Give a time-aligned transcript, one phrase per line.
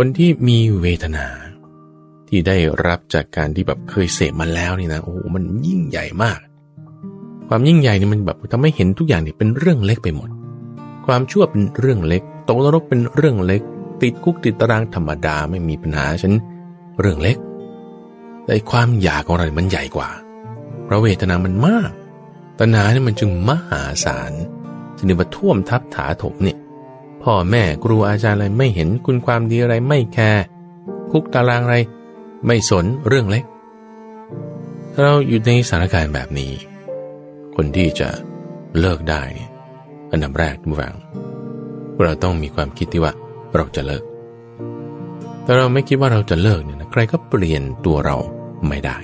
[0.00, 1.26] คนที่มีเวทนา
[2.28, 2.56] ที่ได้
[2.86, 6.38] รับจากการที่แบบเคยเสพมาแล้วนี่นะโอ้โหมันยิ่งใหญ่มาก
[7.48, 10.28] ความยิ่งใหญ่นี่มันแบบทำให้เห็นทุกอย่างเนี่ยเป็นเรื่องเล็กไปหมด
[11.06, 13.62] ความชั่วเป็นเรื่องเล็กตกนรกเป็นเรื่องเล็ก
[14.02, 16.34] ติดคุกติดตารางธรรมดาไม่มีปัญหาฉัน
[17.00, 17.36] เรื่องเล็ก
[18.44, 20.08] แต่ความอยากของเรามันใหญ่กว่า
[20.84, 21.90] เพราะเวทนามันมาก
[22.58, 24.32] ตัณหาเนี่ยมันจึงมหาศาล
[24.96, 26.58] จึงมาท่วมทับถาถมเนี่ย
[27.30, 30.44] พ่อแม่ครูอาจารย์อะไรไม่เห็นคุณความดีอะไรไม่แคร์
[31.10, 31.76] คุกตารางอะไร
[32.46, 33.44] ไม่สนเรื่องเล็ก
[35.02, 36.52] เราอยู่ในสถานการณ์แบบนี้
[37.56, 38.08] คนที่จะ
[38.80, 39.50] เลิกได้เนี่ย
[40.12, 40.94] อันดับแรกทุกฝัง
[42.04, 43.12] เราต้องมีความคิดที่ว่า
[43.54, 44.04] เราจะเลิก
[45.42, 48.16] แต่เราไม่คิดว่าเราจะเลิกเนี่ยนะใครก็เปลี่ยนตัวเรา
[48.68, 48.98] ไม่ได้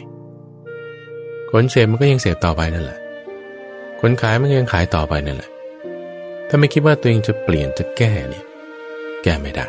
[1.50, 2.98] คนเสพมันก็ยังเสพต่อไปนั่นแหละ
[4.00, 5.51] คนขายมันก็ยังขายต่อไปนั่นแหละ
[6.54, 8.44] ถ้าไม่คิดว่าตัวเองจะเปลี่ยนจะแก้เนี่ย
[9.22, 9.66] แก้ไม่ได้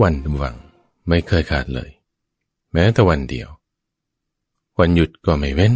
[0.00, 0.56] วันวัง
[1.08, 1.90] ไม่เคยขาดเลย
[2.72, 3.48] แม้แต่วันเดียว
[4.78, 5.74] วันหยุดก็ไม่เว้น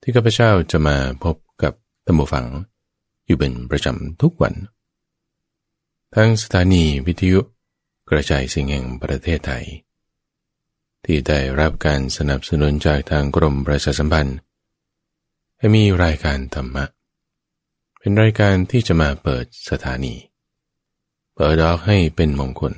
[0.00, 1.72] ที่ข้าพเจ้าจะมาพบกับ
[2.06, 2.46] ตัมบูฟัง
[3.26, 4.54] อยู่เป็นประจำทุกวัน
[6.14, 7.40] ทั้งสถานีวิทยุ
[8.10, 9.66] กระจายสิ่งแห่งประเทศไทย
[11.04, 14.38] ที่ได้รับการสนับสนุนจากทางกรมประชาสัมพันธ์
[15.58, 16.84] ให้มีรายการธรรมะ
[17.98, 20.14] เป็นรายการที่จะมาเปิดสถานี
[21.34, 22.74] เปิดออกให้เป็นมงคล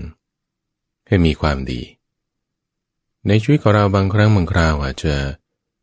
[1.06, 1.82] ให้มีความดี
[3.26, 5.14] ในชีวิตของเราบางครั้งบางคราวอาจจะ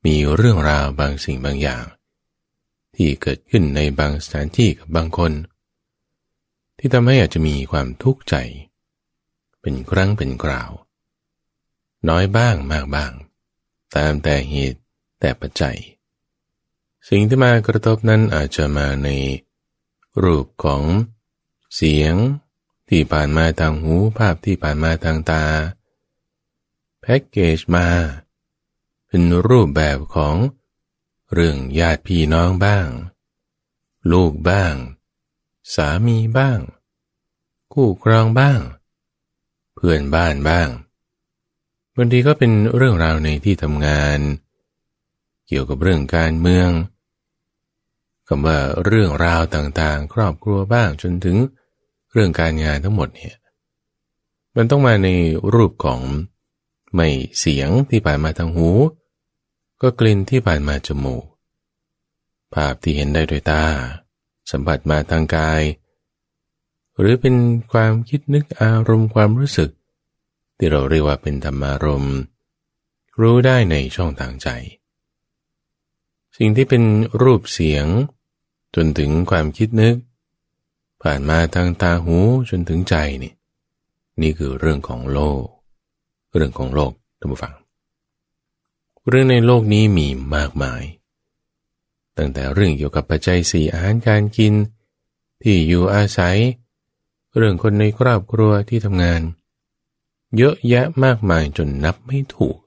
[0.05, 1.83] มีเรื่องราวบางสิ่งบางอย่าง
[2.95, 5.31] ที่เกิดขึ้นในบางสถานที่กับบางคน
[6.77, 8.35] ที่ทำให้อาจจะมีความทุกข์ใจ
[9.61, 10.71] เป็นครั้งเป็นคราว
[12.09, 13.11] น้อยบ้างมากบ้าง
[13.95, 14.79] ตามแต่เหตุ
[15.19, 15.77] แต่ปัจจัย
[17.09, 19.09] สิ่งที่มากระทบนั้นอาจจะมาใน
[20.23, 20.83] รูปของ
[21.75, 22.15] เสียง
[22.89, 25.45] ที่ผ่านมาทางหูภาพที่ผ่านมาทางตา
[27.01, 27.87] แพ็กเกจมา
[29.07, 30.35] เป็นรูปแบบของ
[31.33, 32.87] เรื่องญาติพี่น้องบ้าง
[34.11, 34.75] ลูกบ้าง
[35.75, 36.59] สามีบ้าง
[37.73, 38.59] คู่ครองบ้าง
[39.73, 40.69] เพื่อนบ้านบ้าง
[41.97, 44.19] บางทีก็เป็นเรื่องราวในที่ทำงาน
[45.47, 46.69] เกี่ยวกับเรื่องการเมือง
[48.27, 51.37] คำว่าเรื่องราวต่างๆ ครอบครัวบ้างจนถึง
[52.11, 53.35] เรื่องการงานทั้งหมดเนี่ย
[54.55, 55.09] มันต้องมาใน
[55.53, 56.01] รูปของ
[56.95, 57.07] ไม่
[57.39, 58.69] เสียงที่ผ่านมาทางหู
[59.81, 61.23] ก็กลิ่นที่ผ่านมาจมูก
[62.53, 63.63] ภาพที่เห็นได้ด้วยตา
[64.51, 65.61] สัมผัสมาทางกาย
[66.99, 67.35] หรือเป็น
[67.71, 69.69] ความคิดนึกอารมณ์ความรู้สึก
[70.57, 72.17] ที่เราเรียกว่าเป็นธรรมารมณ์
[73.19, 74.47] รู้ได้ในช่องทางใจ
[76.37, 76.83] สิ่งที่เป็น
[77.21, 77.85] รูปเสียง
[78.75, 79.95] จนถึงความคิดนึก
[81.01, 82.17] ผ่านมาทางตาหู
[82.49, 83.33] จนถึงใจนี่
[84.21, 85.43] นี่คือเรื่องของโลก
[86.35, 87.53] เรื่องของโลกท่านผู้ฟัง
[89.07, 90.83] เรื่องในโลกนี้มีมากมาย
[92.17, 94.53] ตั้งแต่เรื่องเกี่ยวกับปัจจัยสี่อาหารการกิน
[95.41, 96.37] ที่อยู่อาศัย
[97.37, 102.57] เรื่องคนในครอบครัวที่ทำงานเเยอะแยะมากมายจนนับไม่ถูก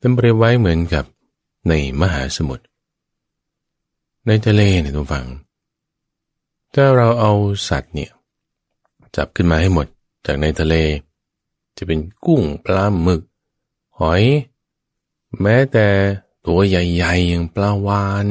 [0.00, 1.04] ตั้งเปรียบไว้เหมือนกับ
[1.68, 2.64] ในมหาสมุทร
[4.26, 5.26] ในทะเลเนี่ยทุกฝัง
[6.74, 7.32] ถ้าเราเอา
[7.68, 8.10] สัตว์เนี่ย
[9.16, 9.86] จับขึ้นมาให้หมด
[10.26, 10.74] จากในทะเล
[11.76, 13.22] จะเป็นกุ้งปลาหมึก
[13.98, 14.24] หอย
[15.42, 15.86] แม้แต่
[16.46, 18.26] ตัวใหญ่ๆ อย่างปลาวาน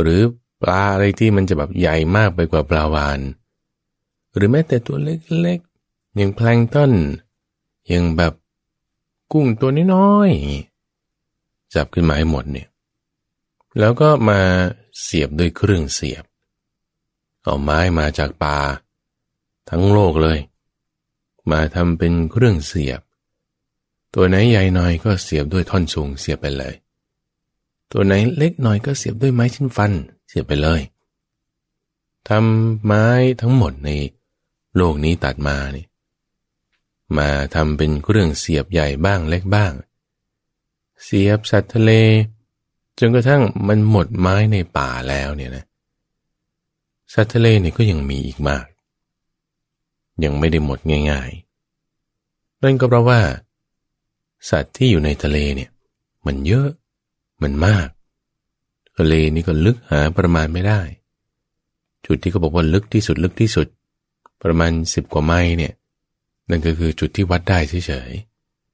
[0.00, 0.20] หรือ
[0.62, 3.18] ปลาอะไรที่มันจะแบบใหญ่มากไปกว่าปลาวาน
[4.34, 5.75] หรือแม้แต่ตัวเล็กๆ
[6.16, 6.92] อย่างแพลงต้น
[7.88, 8.32] อย่างแบบ
[9.32, 12.68] กุ้งตัวน้อยๆจับขึ้นมาให้หมดเนี่ย
[13.78, 14.40] แล้วก็มา
[15.02, 16.24] เสียบด้วยเครื่องเสียบ
[17.42, 18.56] เอาไม้มาจากป่า
[19.70, 20.38] ทั้งโลกเลย
[21.50, 23.00] มาทำเป็นเครื่องเสียบ
[24.14, 26.74] ตัวไหนใหญ่หน่อยก็เสียบด้วยท่อนสูงเสียบไปเลย
[27.92, 29.92] ตัวไหนเล็กหน่อยก็เสียบด้วยไม้ชิ้นฟัน
[30.28, 30.80] เสียบไปเลย
[32.28, 33.06] ทำไม้
[33.40, 33.90] ทั้งหมดใน
[34.76, 35.86] โลกนี้ตัดมานี่
[37.18, 39.72] มาทำเป็นเครื่องเสียบใหญ่บ้างเล็กบ้าง
[41.04, 41.92] เสียบสัตว์ทะเล
[42.98, 45.64] จนกระทั่งมันหมดไม้ในป่าแล้วเนี่ยนะ
[47.14, 48.66] สัตว์ทะเลเนี่ยก็ยังมีอีกมาก
[50.24, 50.78] ยังไม่ได้หมด
[51.10, 53.20] ง่ายๆ นั่นก็เพราะว่า
[54.50, 55.70] สัตว์ที่อยู่ในทะเลเนี่ย
[56.26, 56.68] มันเยอะ
[57.42, 57.88] มันมาก
[58.98, 60.80] ทะเลนี่ก็ลึกหาประมาณไม่ได้
[62.06, 63.66] จุดที่เขาบอกว่าลึกที่สุดลึกที่สุด
[64.42, 65.72] ประมาณสิบกว่าไมล์เนี่ย
[66.48, 68.10] นั่นก็คือจุดที่วัดได้เฉย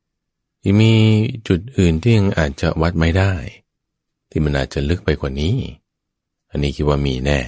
[0.07, 0.93] ๆมี
[1.49, 3.33] จุดอื่นที่ยังอาจจะวัดไม่ได้
[4.31, 5.57] ที่มันอาจจะลึกไปกว่านี้
[6.51, 7.41] อันนี้คิดว่ามีแน่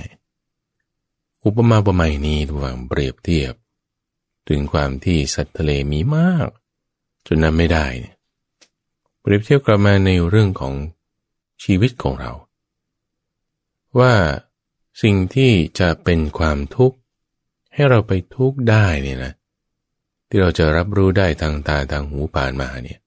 [1.45, 3.55] อุปมาอุปไมยนี้ระหว่างเปรียบเทียบ
[4.49, 6.49] ถึงความที่สัตว์ทะเลมีมาก
[7.27, 8.17] จนนั้นไม่ได้เนี่ย
[9.21, 10.75] เปรียบเทียบกลับมาในเรื่องของ
[11.63, 12.33] ชีวิตของเรา
[13.99, 14.15] ว่า
[15.03, 16.97] สิ่งที่จะเป็นความทุกข์
[17.75, 19.33] ให้เราไปทุกข์ได้เนี่ยนะ
[20.29, 22.99] ที่เราจะรับรู้ได้ทางตาทางหูผ่านมาเนี่ย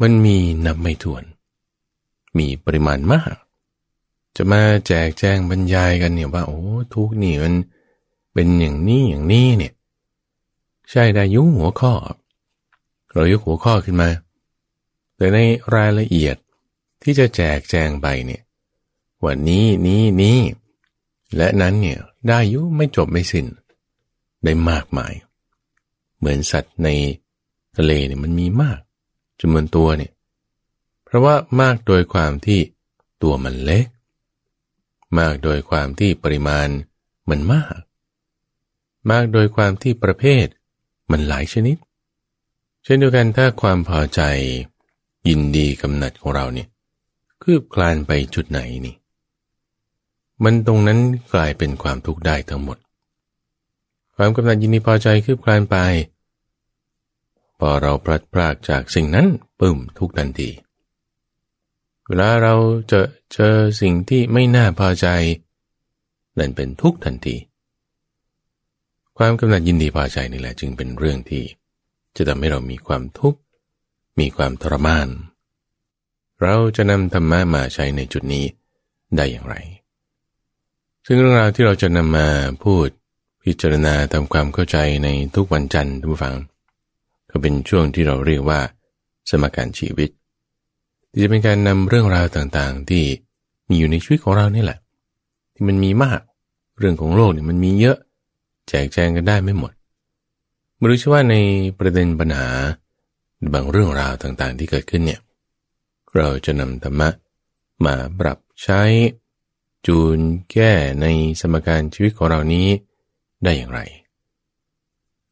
[0.00, 0.36] มันมี
[0.66, 1.24] นับไม่ถ้วน
[2.38, 3.34] มีปริมาณมาก
[4.36, 6.60] จะมาแจกแจงบรรยายกันเนี่ยว่า โอ้
[6.94, 7.54] ทุกนี่มัน
[8.32, 9.72] เป็นอย่างนี้อย่างนี้เนี่ย
[10.90, 11.92] ใช่ได้ยุ่งหัวข้อ
[13.12, 14.10] เรายกหัวข้อขึ้นมา
[15.16, 15.38] แต่ใน
[15.74, 16.36] รายละเอียด
[17.02, 18.42] ที่จะแจกแจงไปเนี่ย
[19.24, 20.38] วันนี้นี้นี้
[21.36, 21.98] และนั้นเนี่ย
[22.28, 23.46] ได้ยุไม่จบไม่สิน้น
[24.44, 25.12] ได้มากมาย
[26.18, 26.88] เหมือนสัตว์ใน
[27.76, 28.80] ทะเลเนี่ยมันมีมาก
[29.40, 30.12] จำนวนตัวเนี่ย
[31.04, 32.60] เพราะว่ามากโดยความที่
[33.22, 33.86] ตัวมันเล็ก
[35.18, 36.68] มากโดยความที่ปริมาณ
[37.30, 37.78] มันมาก
[39.10, 40.46] มากโดยความที่ประเภท
[41.10, 41.76] มันหลายชนิด
[42.84, 44.20] เช่นเดียวกันถ้าความพอใจ
[45.28, 46.68] ยินดีกำหนัดของเราเนี่ย
[47.42, 48.94] คืบคลานไปจุดไหนนี่
[50.44, 50.98] มันตรงนั้น
[51.34, 52.78] กลายเป็นความทุกข์ได้ทั้งหมด
[54.16, 55.76] ความกำหนัดยินดีพอใจคืบคลานไป
[57.58, 59.26] พอเราพลัดพรากจากสิ่งนั้น
[59.58, 60.50] ปึ้มทุกทันที
[62.06, 62.54] เวลาเรา
[62.90, 63.00] จะ
[63.32, 65.06] เจอสิ่งที่ไม่น่าพอใจ
[66.38, 67.36] นั่นเป็นทุกทันที
[69.18, 71.44] ความกำหนัดยินดีพอใจนี่แหละจึงเป็นเรื่องที่
[72.16, 73.40] จะทำให้เรามีความทุกข์
[74.18, 75.08] มีความทรมาน
[76.42, 78.44] เราจะนำธรรมะมาใช้ในจุดนี้
[79.16, 79.56] ได้อย่างไร
[81.06, 82.28] ซึ่งเรื่องราวที่เราจะนำมา
[82.64, 82.88] พูด
[83.46, 86.36] พิจารณาทำความเข้าใจในทุกวันจันทร์ทุกฝัง
[87.30, 88.60] ก็เป็นช่วงที่เราเรียกว่า
[89.30, 90.10] สมการชีวิต
[91.10, 93.04] ที่จะเป็นการนำเรื่องราวต่างๆ ที่
[93.68, 94.78] มีอยู่ในชีวิตของเรานี่แหละ
[95.54, 96.20] ที่มันมีมาก
[96.78, 97.98] เรื่องของโลกเนี่ยมันมีเยอะ
[98.68, 99.72] แจกแจงกันได้ไม่หมด
[100.76, 101.36] ไม่รู้ว่าใน
[101.78, 102.48] ประเด็นปัญหา
[103.54, 105.20] บางเรื่องราวต่างๆ ที่เกิดขึ้นเนี่ย
[106.16, 107.08] เราจะนำธรรมะ
[107.84, 108.82] มาปรับใช้
[109.86, 110.18] จูน
[110.50, 111.06] แก้ใน
[111.40, 112.68] สมการชีวิตของเรานี้
[113.44, 113.80] ได้อย่างไร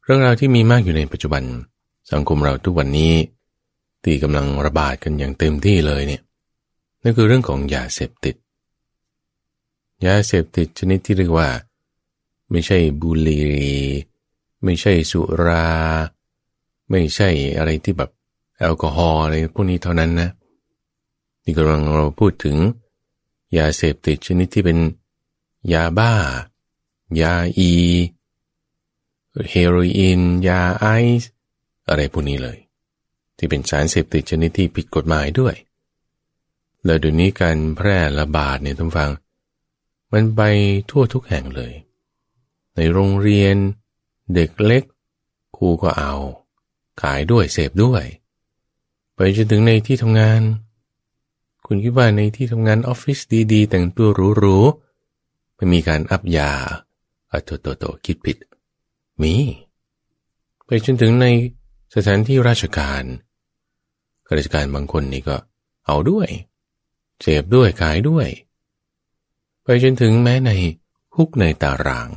[0.05, 1.43] เรื่องราวที่มีมากอยู่ในปัจจุบัน
[2.13, 3.15] สังคมเราทุกวันนี้
[4.03, 6.23] ที่กำลังระบาดกันอย่างเต็มที่เลยเนี่ย
[7.03, 8.35] นั่นคือเรื่องของยาเสพติด
[10.07, 11.49] ยาเสพติดชนิดที่เรียกว่า
[12.51, 13.45] ไม่ใช่บุหรี่
[14.65, 15.69] ไม่ใช่สุรา
[16.91, 18.11] ไม่ใช่อะไรที่แบบ
[18.59, 20.31] แอลกอฮอล์อะไรพวกนี้เท่านั้นนะ
[21.45, 22.57] นี่กำลังเราพูดถึง
[23.59, 24.79] ยาเสพติดชนิดที่เป็น
[25.73, 26.13] ยาบ้า
[27.23, 27.73] ยาอี
[29.51, 30.87] เฮโรอีน ยาไอ
[31.21, 31.31] ซ์
[31.89, 32.59] อะไรพวกนี้เลย
[33.37, 35.55] ที่เป็นสารเสพติดชนิดที่ผิดกฎหมายด้วย
[36.85, 39.11] แล้วเดี๋ยวนี้การแพร่ระบาดเนี่ยท่านฟัง
[40.13, 40.41] มันไป
[40.91, 41.73] ทั่วทุกแห่งเลย
[42.77, 43.57] ในโรงเรียน
[44.35, 44.85] เด็กเล็ก
[45.57, 46.15] ครูก็เอา
[47.03, 48.05] ขายด้วยเสพด้วย
[49.15, 50.43] ไปจนถึงในที่ทำงาน
[51.67, 53.19] คุณคิดว่าในที่ทำงานออฟฟิศ
[53.53, 54.09] ดีๆ แต่งตัว
[54.39, 56.51] หรูๆไม่มีการอัพยา
[57.45, 58.37] โตโตโตคิดผิด
[59.23, 59.35] มี
[60.65, 61.27] ไปจนถึงใน
[61.95, 63.03] สถานที่ราชการ
[64.27, 65.37] ข้าราชการบางคนนี่ก็
[65.87, 66.29] เอาด้วย
[67.23, 68.29] เสพด้วยขายด้วย
[69.63, 70.51] ไปจนถึงแม้ใน
[71.15, 72.09] คุกในตาราง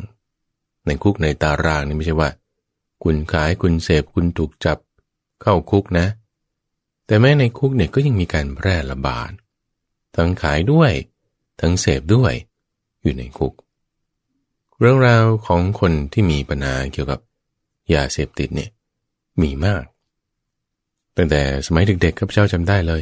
[0.86, 2.30] ในคุกในตารางนี่ไม่ใช่ว่า
[3.03, 4.77] คุณขายคุณเสพคุณถูกจับ
[5.41, 6.08] เข้าคุกนะ
[7.06, 9.32] แต่แม้ในคุกเนี่ยก็ยังมีการแพร่ระบาด
[10.15, 10.91] ทั้งขายด้วย
[11.62, 12.34] ทั้งเสพด้วย
[13.01, 13.53] อยู่ในคุก
[14.79, 17.19] เรื่องราวของคนที่มีปัญหาเกี่ยวกับ
[17.93, 18.69] ยาเสพติดเนี่ย
[19.41, 19.84] มีมาก
[21.17, 23.01] ตั้งแต่สมัยเด็กๆข้าพเจ้าจำได้เลย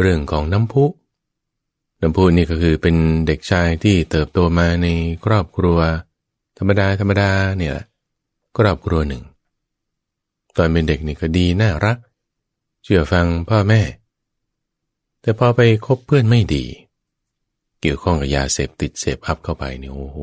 [0.00, 0.84] เรื่องของน้ำพุ
[2.02, 2.96] น้ำพุนี่ก็คือเป็น
[3.26, 4.86] เด็กชายที่เติบโตมาใน
[5.24, 5.78] ครอบครัว
[6.58, 7.76] ธรรมดาธรรมดาเนี่ย
[8.58, 9.22] ครอบครัวหนึ่ง
[10.56, 11.98] ตอนเป็นเด็กนี่ก็ดีน่ารัก
[12.82, 13.80] เชื่อฟังพ่อแม่
[15.20, 16.64] แต่พอไปคบเพื่อนไม่ดี
[17.86, 20.16] กี่ยวข้องกับยาเสพติดเสพอัพเข้าไปเนี่ยโอ้โห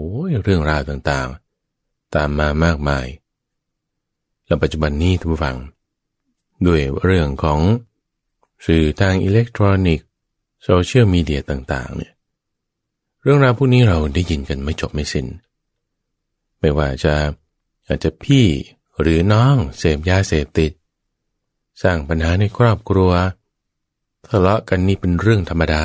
[0.43, 3.07] เรื่องราวต่างๆ ตามมามากมาย
[4.45, 5.57] แล้วปัจจุบันนี้ทุกฝัง
[6.65, 7.59] ด้วยเรื่องของ
[8.65, 10.07] สื่อทางอิเล็กทรอนิกส์
[10.63, 12.13] โซเชียลมีเดียต่างๆเนี่ย
[13.21, 15.27] เรื่องราวพวกนี้เราได้ยินกันไม่จบไม่สิน้น
[16.59, 17.13] ไม่ว่าจะ
[17.87, 18.45] อาจจะพี่
[19.01, 20.71] หรือน้องเสพยาเสพติด
[21.81, 23.11] สร้างปัญหาในครอบครัว
[24.27, 25.83] ทะเลาะกันนี่เป็นเรื่องธรรมดา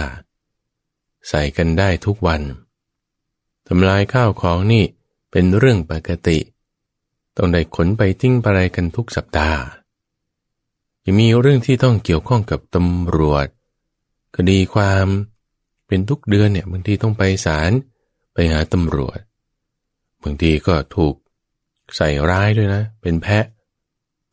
[1.28, 2.42] ใส่กันได้ทุกวัน
[3.68, 4.84] ทำลายข้าวของนี่
[5.30, 6.38] เป็นเรื่องปกติ
[7.36, 9.60] ต้องได้ขนไปทิ้งไปอะไรกันทุกสัปดาห์
[11.04, 13.46] ยังมีเรื่องที่ต้องเกี่ยวข้องกับตำรวจ
[14.34, 15.06] คคดีความ
[15.86, 17.72] เป็นทุกเดือนเนี่ยบางทีต้องไปศาล
[18.32, 19.18] ไปหาตำรวจ
[20.22, 21.14] บางทีก็ถูก
[21.96, 23.44] ใส่ร้ายด้วยนะ เป็นแพะ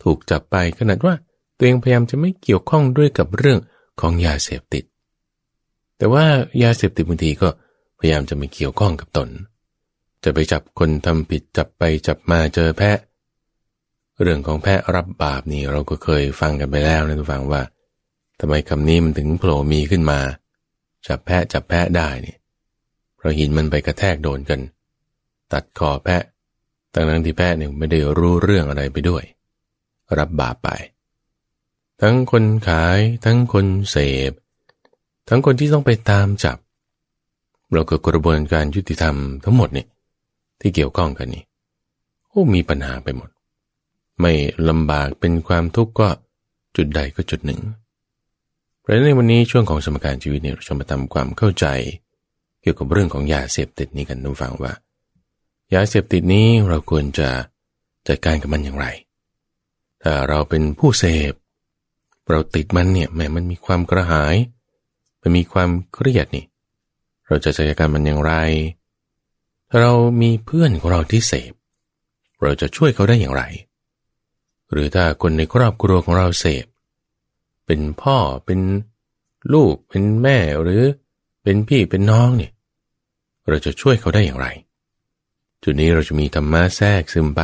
[0.03, 1.15] ถูกจับไปขนาดว่า
[1.57, 3.59] ตัวเองพยายามจะไม่เกี่ยวข้องด้วยกับเรื่อง
[3.99, 4.83] ของยาเสพติด
[5.97, 6.25] แต่ว่า
[6.63, 7.49] ยาเสพติดบางทีก็
[7.99, 9.29] พยายามจะไม่เกี่ยวข้องกับตน
[10.23, 12.97] จะไปจับคนทำผิดจับไปจับมาเจอแพะ
[14.21, 17.61] เรื่องของแพะรับบาปนี่เราก็เคยฟังกันไปแล้วนะทุกฟังว่า
[18.39, 20.19] ทำไมคำนี้มันถึงโผล่มีขึ้นมา
[21.07, 22.35] จับแพะจับแพะได้นี่
[23.17, 24.59] เพราะหินมันไปกระแทกโดนกัน
[25.53, 26.23] ตัดคอแพะ
[26.93, 29.23] ตั้งนั้นที่แพะเนี่ยไม่ได้รู้เรื่องอะไรไปด้วย
[30.17, 30.69] รับบาปไป
[32.01, 33.97] ทั้งคนขายทั้งคนเส
[34.29, 34.31] พ
[35.27, 36.57] ทั้งคนที่ต้องไปตามจับ
[37.71, 39.85] เราเก็กระบวนการยุติธรรมทั้งหมดนี่
[40.59, 41.43] ที่เกี่ยวข้องกันนี่
[42.29, 43.29] โอ้มีปัญหาไปหมด
[44.21, 44.33] ไม่
[44.69, 46.09] ลำบากเป็นความทุกข์ก็
[46.75, 47.61] จุดใดก็จุดหนึ่ง
[48.83, 51.65] ประเพราะในวันนี้ช่วงของสมการชีวิตเนี่ยเราจะมาทำความเข้าใจ
[52.61, 54.73] เกี่ยวกับเรื่องของยาเสพติดนี้กันทุกฝังว่า
[55.73, 57.29] ยาเสพติดนี้เราควรจะ
[58.07, 58.87] จัดการกับมันอย่างไร
[60.03, 61.33] ถ้าเราเป็นผู้เสพ
[62.29, 64.35] เราติดมันเนี่ยแม้มันมีความกระหาย
[65.25, 66.45] มันมีความเครียดนี่
[67.27, 68.33] เราจะจัดการมันอย่างไร
[69.69, 71.53] ถ้าเรามีเพื่อนของเราที่เสพ
[72.41, 73.43] เราจะช่วยเขาได้อย่างไร
[74.71, 76.65] หรือถ้าคนในครอบครัวของเราเสพ
[77.65, 78.59] เป็นพ่อเป็น
[79.53, 80.83] ลูกเป็นแม่หรือ
[81.43, 82.51] เป็นพี่เป็นน้องเนี่ย
[83.49, 84.47] เราจะช่วยเขาได้อย่างไร
[85.63, 87.41] จุดนี้เราจะมีธรรมะแทรกซึมไป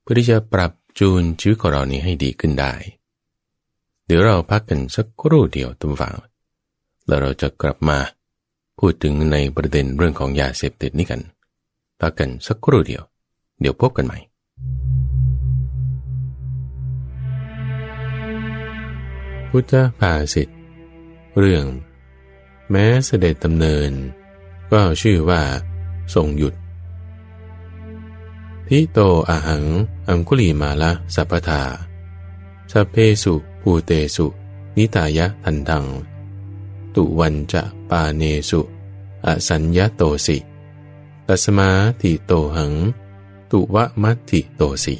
[0.00, 2.72] เพื่อที่จะปรับจูนชีวิตของเรานี้ให้ดีขึ้นได้
[4.06, 6.14] เดี๋ยวเราพักกันสักครู่เดียวตุ้มฟัง
[7.10, 7.98] แล้วเราจะกลับมา
[8.78, 11.20] พูดถึงในประเด็นเรื่องของยาเสพติดนี้กัน
[12.00, 13.02] พักกันสักครู่เดียว
[13.60, 14.18] เดี๋ยวพบกันใหม่
[19.50, 20.48] พุทธภาษิต
[21.38, 21.64] เรื่อง
[22.70, 23.90] แม้เสด็จดำเนิน
[24.72, 25.42] ก็ชื่อว่า
[26.14, 26.54] ทรงหยุด
[28.68, 28.98] ทิโต
[29.28, 29.64] อาหัง
[30.08, 31.62] อังคุลีมาละสัพทา
[32.72, 34.26] สัเพสุภูเตสุ
[34.76, 35.86] นิตายะทันดัง
[36.96, 38.60] ตุวันจะปาเนสุ
[39.26, 40.38] อสัญญาโตสิ
[41.28, 41.70] ตัสมา
[42.00, 42.72] ทิโตหัง
[43.50, 44.96] ตุวะมัติโตสิ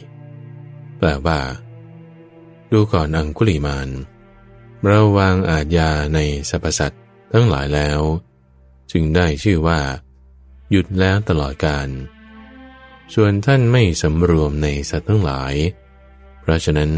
[0.99, 1.41] แปลว่า
[2.71, 3.89] ดูก่อนอังคุลีมาน
[4.87, 6.19] เราวางอาจยาใน
[6.49, 8.01] สรรพสัตว์ทั้งหลายแล้ว
[8.91, 9.81] จึงได้ชื่อว่า
[10.71, 11.89] หยุดแล้วตลอดการ
[13.15, 15.55] ส่วนท่านไม่สำรวมในสัตว์ทั้งหลาย
[16.41, 16.93] เพราะฉะนั้น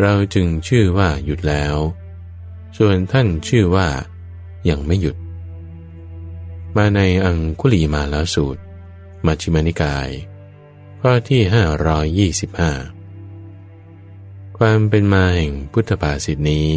[0.00, 1.74] เราจึงชื่อว่าหยุดแล้ว
[2.76, 3.88] ส่วนท่านชื่อว่า
[4.68, 5.16] ยังไม่หยุด
[6.76, 8.62] มาในอังคุลีมาล้วสูตร
[9.26, 10.08] มัชฌิมานิกาย
[11.00, 11.40] ข้อที่
[12.40, 16.68] 525 ความเป็นมาแห่งพุทธภาษิตนี้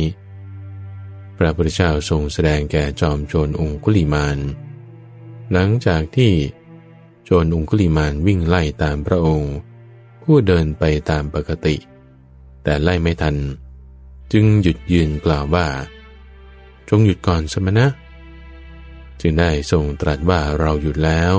[1.38, 4.38] พระพุทธเจ้าทรงแสดงแก่จอมโจรองคุลิมาน
[5.52, 6.32] หลังจากที่
[7.24, 9.54] โจรองคุลิมานวิ่งไล่ตามพระองค์
[10.24, 11.76] ผู้เดินไปตามปกติ
[12.64, 13.36] แต่ไล่ไม่ทัน
[14.34, 15.68] จึงหยุดยืนกล่าวว่า
[16.90, 17.86] จงหยุดก่อนสมณะ
[19.22, 21.34] จึงได้ทรงตรัสว่าเราหยุดแล้ว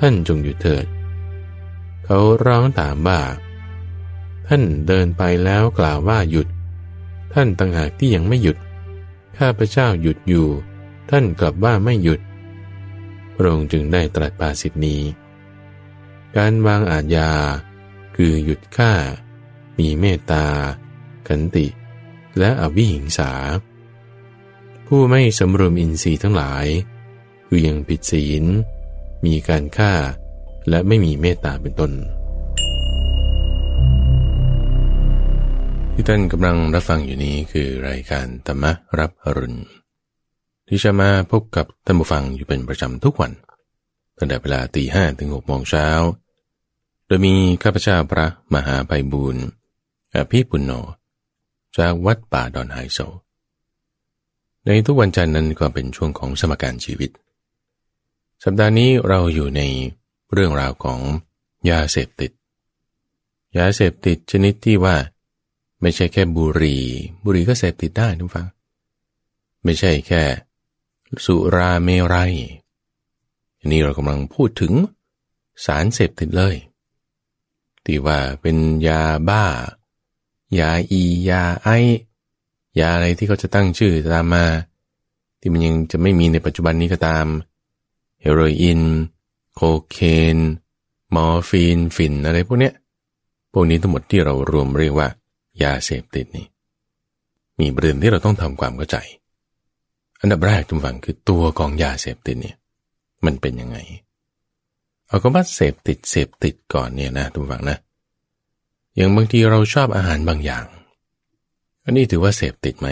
[0.00, 0.86] ท่านจงหยุดเถิด
[2.04, 3.20] เขาร้องถามว่า
[4.48, 6.48] ท่านเดินไปแล้วกล่าวว่าหยุด
[7.34, 8.56] ท่านต่างหากที่ยังไม่หยุด
[9.38, 10.48] ข้าพเจ้าหยุดอยู่
[11.10, 12.20] ท่านกลับว่าไม่หยุด
[13.34, 15.02] พระองค์จึงได้ตรัสภาสิทนี้
[16.36, 17.30] การวางอาญา
[18.16, 18.92] คือหยุดฆ่า
[19.78, 20.46] มีเมตตา
[21.28, 21.66] ขันติ
[22.38, 23.32] และอวิหิงสา
[24.86, 26.66] ผู้ไม่สำรวมอินทรีย์ทั้งหลาย
[27.46, 28.44] คือยังผิดศีล
[29.24, 29.92] มีการฆ่า
[30.68, 31.92] และไม่มีเมตตาเป็นต้น
[35.92, 38.64] ที่ท่านกำลังรับฟังอยู่นี้คือรายการธรรม
[38.98, 39.60] รับอรุณ
[40.68, 43.32] ที่จะมาพบกับท่านผู้ฟังอยู่เป็นประจำทุกวัน
[44.16, 45.88] ตั้งแต่เวลาตีห้ถึงหกโมงเช้า
[47.06, 49.44] โดยมีข้าพเจ้าพระมหาไพบูรณ์
[50.14, 50.72] อภิปุณโญ
[51.76, 52.98] จากวัดป่าดอนไฮโซ
[54.64, 57.10] ในทุกวันจันทร์นั้นก็เป็นช่วงของสมการชีวิต
[58.44, 59.62] สัปดาห์นี้เราอยู่ใน
[60.32, 61.00] เรื่องราวของ
[61.70, 62.30] ยาเสพติด
[63.58, 64.96] ยาเสพติดชนิดที่ว่า
[65.80, 66.82] ไม่ใช่แค่บุหรี่
[67.24, 68.46] บุหรี่ก็เสพติดได้ทุกฟัง
[69.64, 70.22] ไม่ใช่แค่
[71.24, 72.34] สุราเมรัย
[73.58, 74.72] อันนี้เรากำลังพูดถึง
[75.64, 76.56] สารเสพติดเลย
[77.84, 78.56] ที่ว่าเป็น
[78.86, 79.44] ยาบ้า
[80.58, 81.68] ยาอียาไอ
[82.80, 84.44] ยาอะไรที่เขาจะตั้งชื่อตามมา
[85.40, 87.26] ที่มันยังจะไม่มีในปัจจุบันนี้ก็ตาม
[88.20, 88.82] เฮโรอีน
[89.54, 89.98] โคเค
[90.36, 90.38] น
[91.14, 92.74] มอร์ฟีนฟินอะไรพวกเนี้ย
[93.52, 95.08] พวกนี้ทั้งหมดที่เรารวมเรียกว่า
[95.62, 96.46] ยาเสพติดนี่
[97.60, 98.96] มีประเด็นที่เราต้องทำความเข้าใจ
[100.20, 102.56] อันดับแรกทุกฝังคือตัวของยาเสพติดเนี่ย
[103.24, 103.78] มันเป็นยังไง
[105.06, 107.78] เอาก็ว่าเสพติดเสพติดก่อนเนี่ยนะทุกฝังนะ
[108.98, 110.64] อย่างบางทีเราชอบอาหารบางอย่าง
[111.84, 112.88] อันนี้ถือว่าเสพติดไหม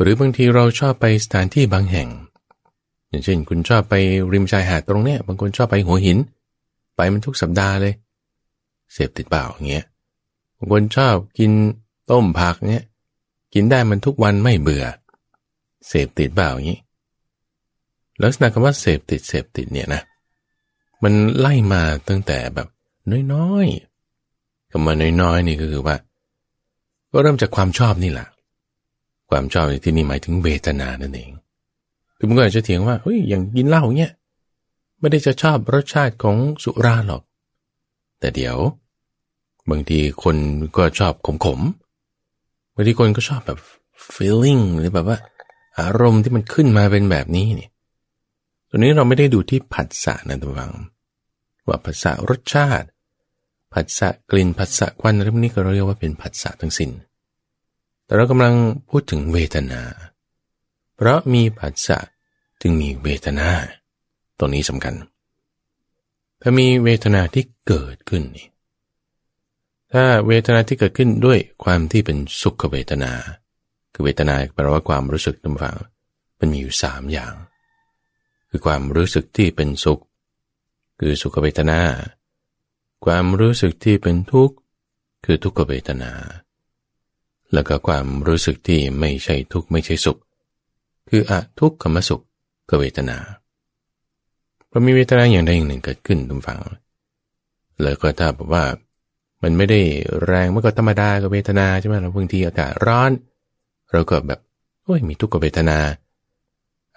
[0.00, 2.08] หรือบางทีเราชอบไปสถานที่บางแห่ง
[3.08, 3.94] อย่างเช่น คุณชอบไป
[4.32, 6.18] ริมชายหาดตรงเนี้ย บางคนชอบไปหัวหิน
[6.96, 7.94] ไปมันทุกสัปดาห์เลย
[8.92, 9.84] เสพติดเปล่าอย่างเงี้ย
[10.58, 11.52] บางคนชอบกิน
[12.10, 12.86] ต้มผักเงี้ย
[13.54, 14.84] กินได้มันทุกวันไม่เบื่อ
[15.88, 16.80] เสพติดเปล่าอย่างนี้
[18.22, 20.02] ลักษณะคำว่าเสพติดเสพติดเนี่ยนะ
[21.02, 22.68] มันไล่มาตั้งแต่แบบ
[23.32, 23.87] น้อยๆ
[24.70, 25.96] คำว่าน้อยๆนี่ก็คือว่า
[27.12, 28.26] ก็เริ่มจากความชอบนี่แหละ
[29.30, 31.30] ความชอบในที่นี้หมายถึงเวทนานั่นเอง
[32.16, 34.12] คือมันก็อาจจะเถียงว่าเฮ้ยอย่างกินเหล้าเนี่ย
[34.98, 37.22] ไม่ได้จะชอบรสชาติของสุราหรอก
[38.20, 38.56] แต่เดี๋ยว
[39.70, 40.36] บางทีคน
[40.76, 43.58] ก็ชอบขมๆบางทีคนก็ชอบแบบ
[44.14, 45.18] feeling หรือแบบว่า
[45.80, 47.70] อารมณ์ที่มันขึ้นมาเป็นแบบนี้เนี่ย
[48.68, 50.72] ตัวนี้เราไม่ได้ดูที่ผัสสะนะทุกฝัง
[51.66, 52.88] ว่าผัสสะรสชาติ
[53.74, 56.90] ผัสสะกลิ่นผัสสะควันอะไรพวกนี้ก็เรียกว่าเป็นผัสสะทั้งสิน้น
[58.04, 58.54] แต่เรากำลัง
[58.90, 59.80] พูดถึงเวทนา
[60.96, 61.98] เพราะมีผัสสะ
[62.60, 63.48] จึงมีเวทนา
[64.38, 64.94] ตรงนี้สำคัญ
[66.40, 68.48] ถ้ามีเวทนาที่เกิดขึ้นนี่
[69.92, 73.12] ถ้าเวทนาที่เกิดขึ้นด้วยความที่เป็นสุขเวทนา
[73.92, 75.76] คือเวทนาแปลว่าความรู้สึกตั้งฟัง
[76.38, 77.34] มันมีอยู่สามอย่าง
[78.50, 80.00] คือความรู้สึกที่เป็นสุข
[81.00, 81.78] คือสุขเวทนา
[83.04, 84.56] ความรู้สึกที่เป็นทุกข์
[85.24, 86.12] คือทุกขเวทนา
[87.52, 90.18] แล้วก็ความรู้สึกที่ไม่ใช่ทุกข์ไม่ใช่สุข
[91.08, 92.22] คืออะทุกขมสุข
[92.70, 93.16] กเวทนา
[94.70, 96.58] พอมีเวทนาอย่างใดอย่างหนึ่งเกิดขึ้นทุกฝัง
[97.82, 98.64] แล้วก็ถ้าบอกว่า
[99.42, 99.80] มันไม่ได้
[100.24, 103.10] แรงมันก็ธรรมดากับเวทนาใช่ไหมเราบางทีอากาศร้อน
[103.92, 104.40] เราก็แบบ
[104.84, 105.78] โอ้ยมีทุกขเวทนา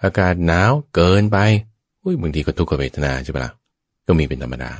[0.02, 1.38] อากาศหนาวเกินไป
[2.02, 3.52] อุ้ยบางทีก็ทุกขเวทนาใช่ปะละ่ะ
[4.06, 4.70] ก็มีเป็นธรรมดา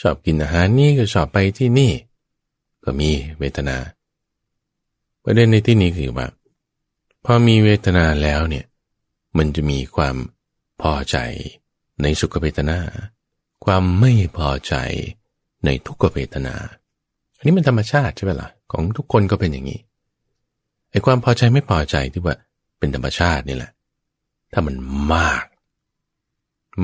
[0.00, 1.92] ชอบกินอาหารนี่ก็ชอบไปที่นี่
[2.84, 3.76] ก็มีเวทนา
[5.24, 6.26] ประเด็นในที่นี้คือว่า
[7.24, 8.64] พอมีเวทนาแล้วเนี่ย
[9.36, 10.16] มันจะมีความ
[10.82, 11.16] พอใจ
[12.02, 12.78] ในสุขเวทนา
[13.64, 14.74] ความไม่พอใจ
[15.64, 16.54] ในทุกขเวทนา
[17.36, 19.80] อันนี้มันธรรมชาติใช่ไหมล่ะของทุกคนก็เป็นอย่างนี้
[20.90, 22.36] ไอ้ความพอใจไม่พอใจที่ว่า
[22.78, 23.72] เป็นธรรมชาตินี่แหละ
[24.52, 24.74] ถ้ามัน
[25.14, 25.44] มาก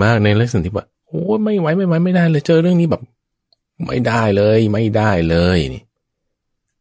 [0.03, 3.03] มากในลักษณะที่ว่า โอ้ไม่ไหวไม่ไหวไม่ได้เลย เจอเรื่องนี้แบบ
[3.87, 5.83] ไม่ได้เลย ไม่ได้เลยนี่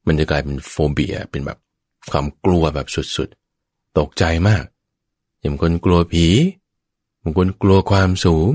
[0.07, 1.57] มันจะกลายเป็นโฟเบียเป็นแบบ
[2.11, 4.63] ความกลัวแบบสุดๆ ตกใจมาก
[5.41, 6.25] อย่างคนกลัวผี
[7.21, 8.51] บางคนกลัวความสูง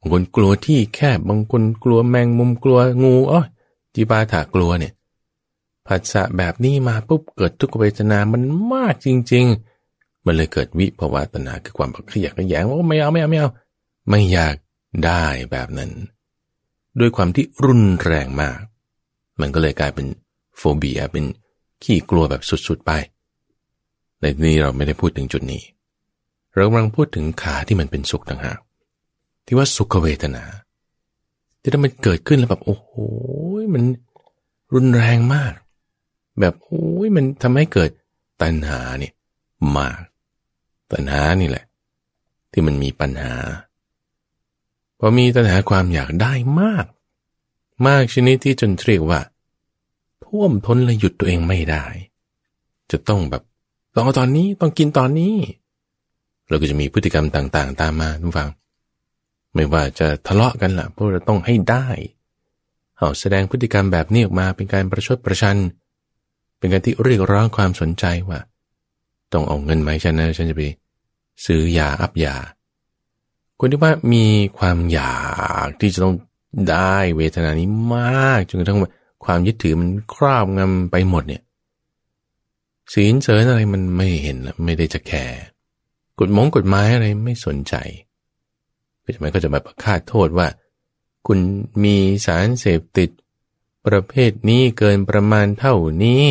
[0.00, 3.42] บางคนกลัวที่แคบบางคนกลัวแมงมุมกลัวงูอ๋อ
[3.94, 4.92] จีบาถากลัวเนี่ย
[5.86, 9.44] ผัสสะแบบนี้มาปุ๊บเกิดทุกขเวทนา มันมากจริง
[9.86, 13.50] ๆ มันเลยเกิดวิภวะตนาคือความเครียดแยงว่าไม่เอาไม่เอาไม่เอา
[14.08, 14.54] ไม่อยาก
[15.04, 15.90] ได้แบบนั้น
[17.00, 18.58] ด้วยความที่รุนแรงมาก
[19.40, 20.06] มันก็เลยกลายเป็น
[20.56, 21.24] โฟเบียเป็น
[21.82, 22.92] ขี้กลัวแบบสุดๆไป
[24.20, 25.62] ในนี้เราไม่ได้พูดถึงจุดนี้
[26.54, 28.58] เรากำลังพูดถึงขาที่มันเป็นสุขต่างหาก
[29.46, 30.44] ที่ว่าสุขเวทนา
[31.60, 32.90] ที่ถ้ามันเกิดขึ้นแล้วแบบโอ้โห
[33.74, 33.84] มัน
[34.74, 35.52] รุนแรงมาก
[36.40, 37.90] แบบโอ้ยมันทำให้เกิด
[38.42, 39.12] ตัณหาเนี่ย
[39.76, 40.00] มาก
[40.92, 41.64] ตัณหานี่แหละ
[42.52, 43.34] ที่มันมีปัญหา
[45.06, 46.86] พอมีตัณหาความอยากได้มาก
[47.86, 49.20] มากชนิดที่จนเรียกว่า
[50.24, 51.84] ท่วมท้นและหยุดตัวเองไม่ได้
[52.90, 53.42] จะต้องแบบ
[53.94, 55.34] ต้องเอาตอนนี้ต้องกินตอนนี้
[56.48, 58.48] เราก็จะมีพฤติกรรมต่าง ๆ ตามมาทุกฟัง
[59.54, 61.86] ไม่ว่าจะทะเลาะกันละ่ะพวกเราต้องให้ได้
[62.96, 65.58] เอาแสดงพฤติกรรมแบบนี้ออกมาเป็นการประชดประชัน
[66.58, 68.40] เป็นการที่เรียกร้องความสนใจว่า
[69.32, 70.62] ต้องเอาเงินไหมฉันนะฉันจะไป
[71.44, 72.36] ซื้อยาอับยา
[73.66, 74.26] คนที่ว่ามี
[74.58, 75.16] ความอยา
[75.66, 76.14] กที่จะต้อง
[76.70, 78.78] ได้เวทนานี้มากจนกระทั่ง
[79.24, 81.42] ความยึดถือมันครอบงำไปหมดเนี่ย
[82.92, 85.42] ศีลเสริญอะไรมันไม่เห็นละไม่ได้จะแคร์
[86.18, 87.74] กฎมงกฎหมายอะไรไม่สนใจ
[89.04, 90.48] ก็จะไม่ก็จะแบบคาดโทษว่า
[91.26, 91.38] คุณ
[91.82, 91.96] มี
[92.26, 93.10] สารเสพติด
[93.86, 95.74] ประเภทนี้เกินประมาณเท่า
[96.04, 96.24] นี้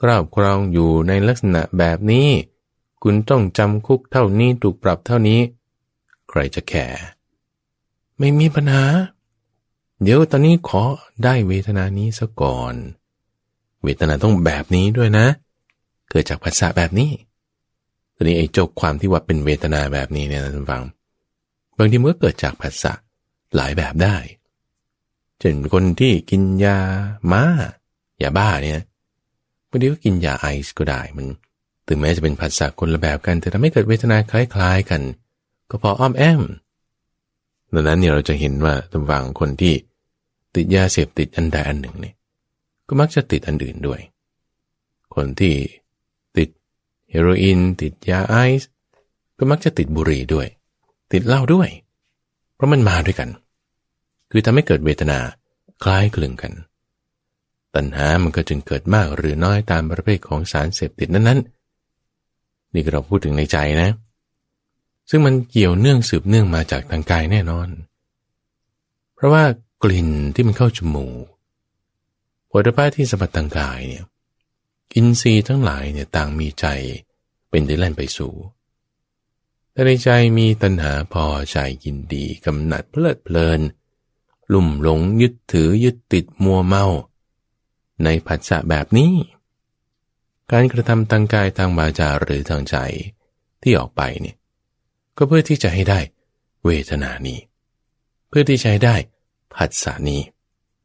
[0.00, 2.28] ครอบครองอยู่ในลักษณะแบบนี้
[3.02, 5.40] คุณต้องจำคุกเท่านี้ถูกปรับเท่านี้
[6.34, 7.02] ครจะแคร์
[8.18, 8.84] ไม่มีปัญหา
[10.02, 10.82] เดี๋ยวตอนนี้ขอ
[11.24, 12.74] ได้เวทนานี้ซะก่อน
[13.82, 15.26] เวทนาต้องแบบนี้ด้วยนะ
[16.10, 17.10] เกิดจากภาษาแบบนี้
[18.14, 20.82] ตอนนี้ไอ้จ้าความที่ว่าเป็นเวทนาแบบนี้เนี่ยนะท่านฟัง
[21.78, 22.92] บางทีมันก็เกิดจากภาษา
[23.56, 24.16] หลายแบบได้
[25.38, 26.78] เช่นคนที่กินยา
[27.32, 27.44] ม้า
[28.22, 28.82] ยาบ้าเนี่ย
[29.68, 31.26] บางทีก็กินยาไอซ์ก็ได้มัน
[31.86, 35.00] ถึงแม้จะเป็นผัสสะคนละแบบกัน แต่ทำให้เกิดเวทนาคล้ายๆกัน
[35.70, 36.42] ก็พออ้อมแอม
[37.72, 39.74] ดังนั้นเนี่ยเราจะเห็นว่าตำวังคนที่
[40.54, 42.14] ติดยาเสพติดอันใดอันหนึ่งเนี่ย
[42.88, 44.00] ก็มักจะติดอันอื่นด้วย
[45.14, 45.54] คนที่
[46.36, 46.48] ติด
[47.10, 48.68] เฮโรอีนติดยาไอซ์
[49.38, 50.46] ก็มักจะติดบุหรี่ด้วย
[51.12, 51.68] ติดเหล้าด้วย
[52.54, 53.28] เพราะมันมาด้วยกัน
[54.30, 55.18] คือทำให้เกิดเวทนา
[55.82, 56.52] คล้ายคลึงกัน
[57.74, 63.90] ตัณหามันก็จึงเกิดมากหรือน้อยตามประเภทของสารเสพติดนั้นๆ นี่เราพูดถึงในใจนะ
[65.10, 67.68] ซึ่งมันเกี่ยวเนื่องสืบเนื่องมาจากทางกายแน่นอน
[69.14, 69.44] เพราะว่า
[69.82, 71.24] กลิ่นที่มันเข้าจมูก
[72.50, 74.04] ผลิภัณฑ์ที่สัมผัสทางกายเนี่ย
[74.94, 76.66] อินทรีย์ทั้งหลายเนี่ยต่างมีใจ
[77.50, 78.34] เป็นได้แล่นไปสู่
[79.72, 83.60] แต่ในใจมีตัณหาพอใจยินดีกำหนัดเพลิดเพลิน
[84.52, 86.86] ลุ่มหลงยึดถือยึดติดมัวเมา
[88.04, 89.12] ในผัสสะแบบนี้
[90.52, 92.76] การกระทำทางกายทางวาจาหรือทางใจ
[93.62, 94.36] ที่ออกไปเนี่ย
[95.16, 96.00] ก็เพื่อที่จะให้ได้
[96.64, 97.38] เวทนานี้
[98.28, 98.96] เพื่อที่จะให้ได้
[99.54, 100.20] ผัสสะนี้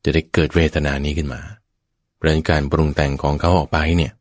[0.04, 1.42] จะได้เกิดเวทนานี้ขึ้นมา
[2.22, 4.14] เรื่องการปรุงแต่งของเขาออกไปเนี่ย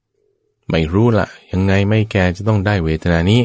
[0.71, 3.41] ไม่รู้ละยังไงไม่แกจะต้องได้เวทนานี้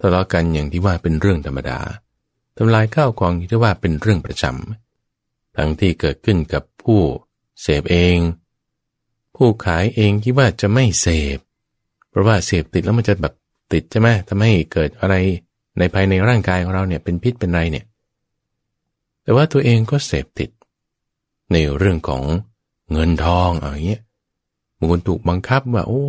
[0.00, 1.78] ทะเลาะกันอย่างที่ว่าเป็นเรื่องธรรมดา
[2.56, 7.00] ทำลายข้าวของที่ว่าเป็นเรื่องประจำทั้งที่เกิดขึ้นกับผู้
[7.62, 8.18] เสพเอง
[9.36, 11.38] ผู้ขายเองคิดว่าจะไม่เสพ
[12.08, 13.34] เพราะว่าเสพติดแล้วมันจะแบบ
[13.72, 15.14] ติดใช่ไหมทำให้เกิดอะไร
[15.78, 17.84] ในภายในร่างกายของเราเนี่ยเป็นพิษเป็นไรเนี่ย
[19.22, 20.50] แต่ว่าตัวเองก็เสพติด
[21.52, 22.22] ในเรื่องของ
[22.92, 24.02] เงินทองอะไรเงี้ย
[24.78, 26.02] บางคนถูกบังคับว่าโอ้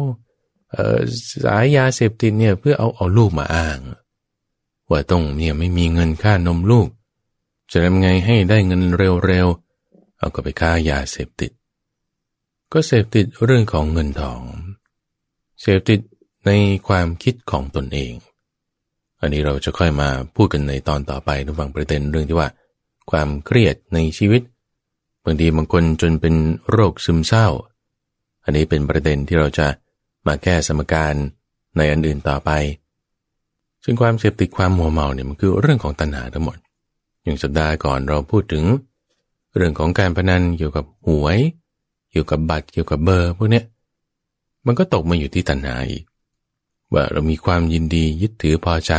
[1.43, 3.77] สายยาเสพติดเนี่ยเพื่อเอาเอาลูกมาอ้าง
[4.89, 6.87] ว่าต้องเนี่ยไม่มีเงินค่านมลูก
[7.71, 11.51] จะทำไงให้ได้เงินเร็วๆเอาก็ไปค่ายาเสพติด
[12.71, 14.41] ก็เสพติดเรื่องของเงินทอง
[15.61, 15.99] เสพติด
[16.45, 16.51] ใน
[16.87, 18.13] ความคิดของตนเอง
[19.21, 22.49] อันนี้เราจะค่อยมาพูดกันในตอนต่อไประหว่างประเด็นเรื่องที่ว่า
[23.11, 24.41] ความเครียดในชีวิต
[25.25, 26.35] บางทีบางคนจนเป็น
[26.69, 27.47] โรคซึมเศร้า
[28.43, 29.67] อันนี้เป็นประเด็นที่เราจะ
[30.27, 31.13] มาแก้สมการ
[31.77, 32.51] ในอันอื่นต่อไป
[33.83, 36.57] ซึ่งความเสพติดความมัวเมาเนี่ยมันคือเรื่องของตัณหาทั้งหมด
[37.23, 38.63] อย่างสัปดาห์ก่อนเราพูดถึง
[39.55, 41.37] เรื่องของการพนันเกี่ยวกับหวย
[42.11, 43.65] เกี่ยวกับบัตรเกี่ยวกับเบอร์พวกเนี้ย
[44.65, 46.03] มันก็ตกมาอยู่ที่ตัณหาอีก
[46.93, 48.93] ว่าเรามีความยินดียึดถือพอใจ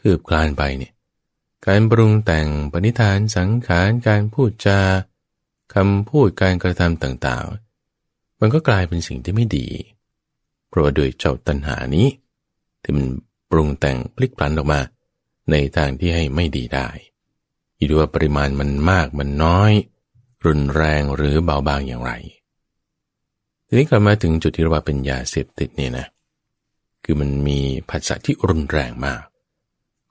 [0.00, 0.92] คืบคลานไปเนี่ย
[1.66, 4.80] การปรุงแต่งปณิธานสังขารการพูดจา
[5.74, 9.68] คำพูดการกระทำต่างๆ มันก็กลายเป็นสิ่งที่ไม่ดี
[10.68, 12.08] เพราะว่าโดยเจ้าตัณหานี้
[12.82, 13.06] ที่มัน
[13.50, 14.80] ปรุงแต่งพลิกพลันออกมา
[15.50, 16.88] ในทางที่ให้ไม่ดีได้
[17.76, 19.72] อยู่ด้วยว่าปริมาณมันมากมันน้อย
[20.46, 22.12] รุนแรงหรือเบาบางอย่างไร
[23.66, 26.06] ทีนี้กลับมาถึงจุดที่เรียกว่าเป็นยาเสพติดเนี่ยนะ
[27.04, 27.58] คือมันมี
[27.90, 29.22] ผัสสะที่รุนแรงมาก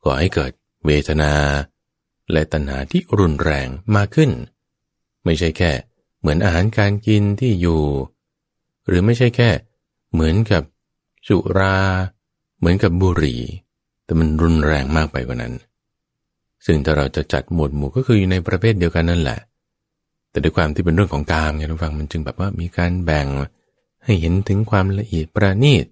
[0.04, 0.52] ก่อให้เกิด
[0.86, 1.34] เวทนา
[2.32, 4.32] และตัณหาที่รุนแรงมากขึ้น
[5.26, 5.72] ไม่ใช่แค่
[6.20, 7.84] เหมือนอาหารการกินที่อยู่
[8.88, 9.50] หรือไม่ใช่แค่
[10.14, 10.64] เหมือนกับ
[11.28, 11.78] สุรา
[12.60, 13.42] เหมือนกับบุหรี่
[14.06, 15.54] แต่มันรุนแรงมากไปกว่านั้น
[16.66, 19.40] ซึ่งถ้าเราจะจัดหมวดหมู่ก็คืออยู่ในประเภทเดียวกันนั่นแหละ
[20.30, 23.28] แต่ด้วยความที่เป็นเรื่องของกามไงทุกฟังมันจึงแบบว่ามีการแบ่ง
[24.04, 25.86] ให้เห็นถึงความละเอียดประณีต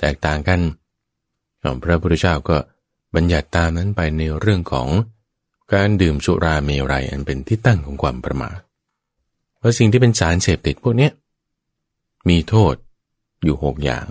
[0.00, 0.60] แตกต่างกัน
[1.82, 2.56] พระพุทธเจ้าก็
[3.14, 4.88] บัญญัติตามนั้นไปในเรื่องของ
[5.74, 8.58] การดื่มสุราเมรัยอันเป็นที่ตั้งของความประมาท
[9.58, 11.10] เพราะสิ่งที่เป็นสารเสพติดพวกนี้
[12.28, 12.74] มีโทษ
[13.44, 14.06] อยู่หกอย่าง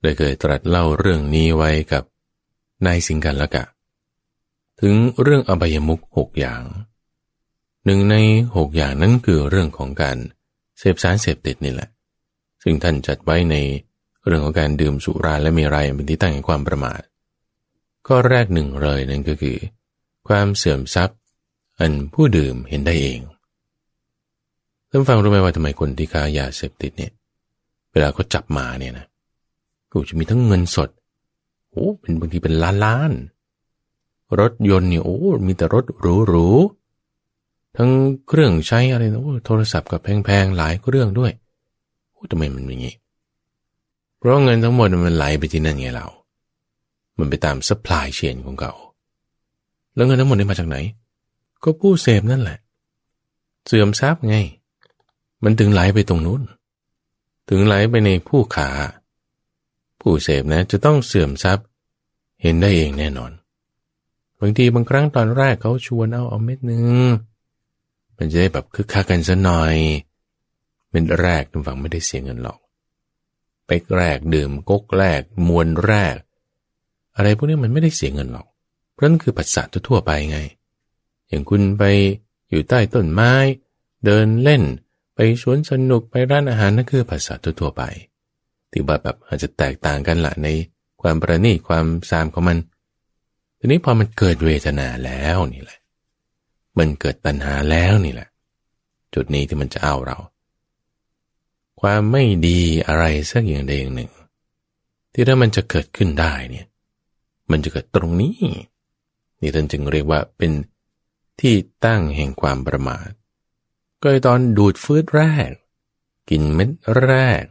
[0.00, 2.04] ได้เคยตรัสเล่าเรื่องนี้ไว้กับ
[2.86, 3.64] นายสิงกันละกะ
[4.80, 6.62] ถึงเรื่องอบายมุกหกอย่าง
[7.84, 8.16] หนึ่งใน
[8.56, 10.16] หกอย่างนั้นคือเรื่องของการ
[10.78, 11.88] เสพสารเสพติดนี่แหละ
[12.62, 13.56] ซึ่งท่านจัดไว้ใน
[14.26, 17.02] เรื่องของการดื่มสุราและมรัยเป็นที่ตั้งแห่งความประมาท
[18.08, 19.56] ก็แรกหนึ่งเลยนั่นก็คือ
[20.28, 21.18] ความเสื่อมทรัพย์
[21.78, 23.20] อันผู้ดื่มเห็นได้เอง
[24.88, 27.12] ท่านฟังรู้ไหมว่าทำไมคนที่ค้ายาเสพติดเนี่ย
[27.92, 29.06] เวลาเขาจับมาเนี่ยนะ
[29.90, 30.88] ก็จะมีทั้งเงินสด
[31.70, 33.12] โอ้เป็นบางทีเป็นล้านล้าน
[34.40, 36.48] รถยนต์เนี่ยโอ้มีแต่รถหรูหรู
[37.76, 37.90] ทั้ง
[38.28, 41.32] เครื่องใช้อะไรนะโอ้โทรศัพท์กับแพงๆหลายเครื่องด้วย
[42.12, 42.94] โอ้ทำไมมันอย่างนี้
[44.20, 46.06] เพราะเงินทั้งหมดมันไหลไปที่นั่นไงเรา
[47.18, 48.72] มันไปตามสป라이เชนของเขา
[49.94, 50.76] แล้วเงินทั้งหมดนี่มาจากไหน
[51.62, 52.58] ก็ผู้เสพนั่นแหละ
[53.66, 54.36] เสื่อมทรัพย์ไง
[55.44, 56.42] มันถึงไหลไปตรงนู้น
[57.48, 58.68] ถึงไหลไปในผู้ขา
[60.00, 61.66] ผู้เสพนะจะต้องเสื่อมทรัพย์
[62.42, 63.32] เห็นได้เองแน่นอน
[64.40, 66.84] บางทีบางครั้งตอนแรกเขาชวนเอาเอาเม็ดหนึ่ง
[68.16, 69.76] มันจะได้แบบคึกคักกันซะหน่อย
[70.90, 72.59] เม็ดแรกทุกฝั่งไม่ได้เสียเงินหรอก
[73.70, 76.16] เป๊กแรกดื่มก๊กแรก มวลแรก
[77.16, 78.46] อะไรพวกนี้มันไม่ได้เสียเงินหรอก
[78.94, 80.38] เพราะนั่นคือปัสสาวะทั่วไปไง
[81.28, 81.84] อย่างคุณไป
[82.50, 83.32] อยู่ใต้ต้นไม้
[84.04, 84.62] เดินเล่น
[85.14, 87.82] ไปสวนสนุกไปร้านอาหารนั่นคือภาษาทั่วไป
[88.70, 90.48] ที่แบบแบบอาจจะแตกต่างกันละใน
[91.02, 92.58] ความประณีตความซามของมัน
[93.58, 95.78] ทีนี้พอมันเกิดเวทนาแล้วนี่แหละ
[96.78, 98.28] มันเกิดตัณหาแล้วนี่แหละ
[99.14, 100.18] จุดนี้ที่มันจะเอาเรา
[101.80, 104.10] ความไม่ดีอะไรสักอย่างใดอย่างหนึ่ง
[105.12, 106.66] ที่ถ้ามันจะเกิดขึ้นได้เนี่ย
[107.50, 108.36] มันจะเกิดตรงนี้
[109.40, 110.52] นี่ท่านจึงเรียกว่าเป็น
[111.40, 113.10] ที่ตั้งแห่งความประมาท
[114.02, 115.50] ก็ตอนดูดฟืดแรก
[116.30, 116.70] กินเม็ด
[117.04, 117.42] แรก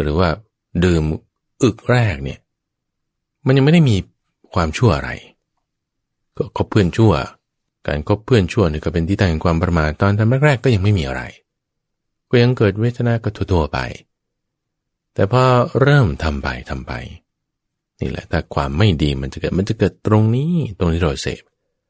[0.00, 0.28] หรือว่า
[0.84, 1.04] ดื่ม
[1.62, 2.38] อึกแรกเนี่ย
[3.46, 3.96] มันยังไม่ได้มี
[4.54, 5.10] ความชั่วอะไร
[6.36, 7.12] ก็คบเพื่อนชั่ว
[7.86, 11.22] การคบเพื่อนชั่วนี่ก็เป็นที่ตั้งแห่งความประมาทตอนทำแรกๆก็ยังไม่มีอะไร
[12.30, 13.78] ก็ยังเกิดเวทนาก็ทั่วๆไป
[15.14, 15.44] แต่พอ
[15.80, 16.92] เริ่มทำไปทำไป
[18.00, 21.42] นี่แหละถ้าความไม่ดีมันจะเกิดมันจะเกิดตรงนี้ตรงที่เราเสพ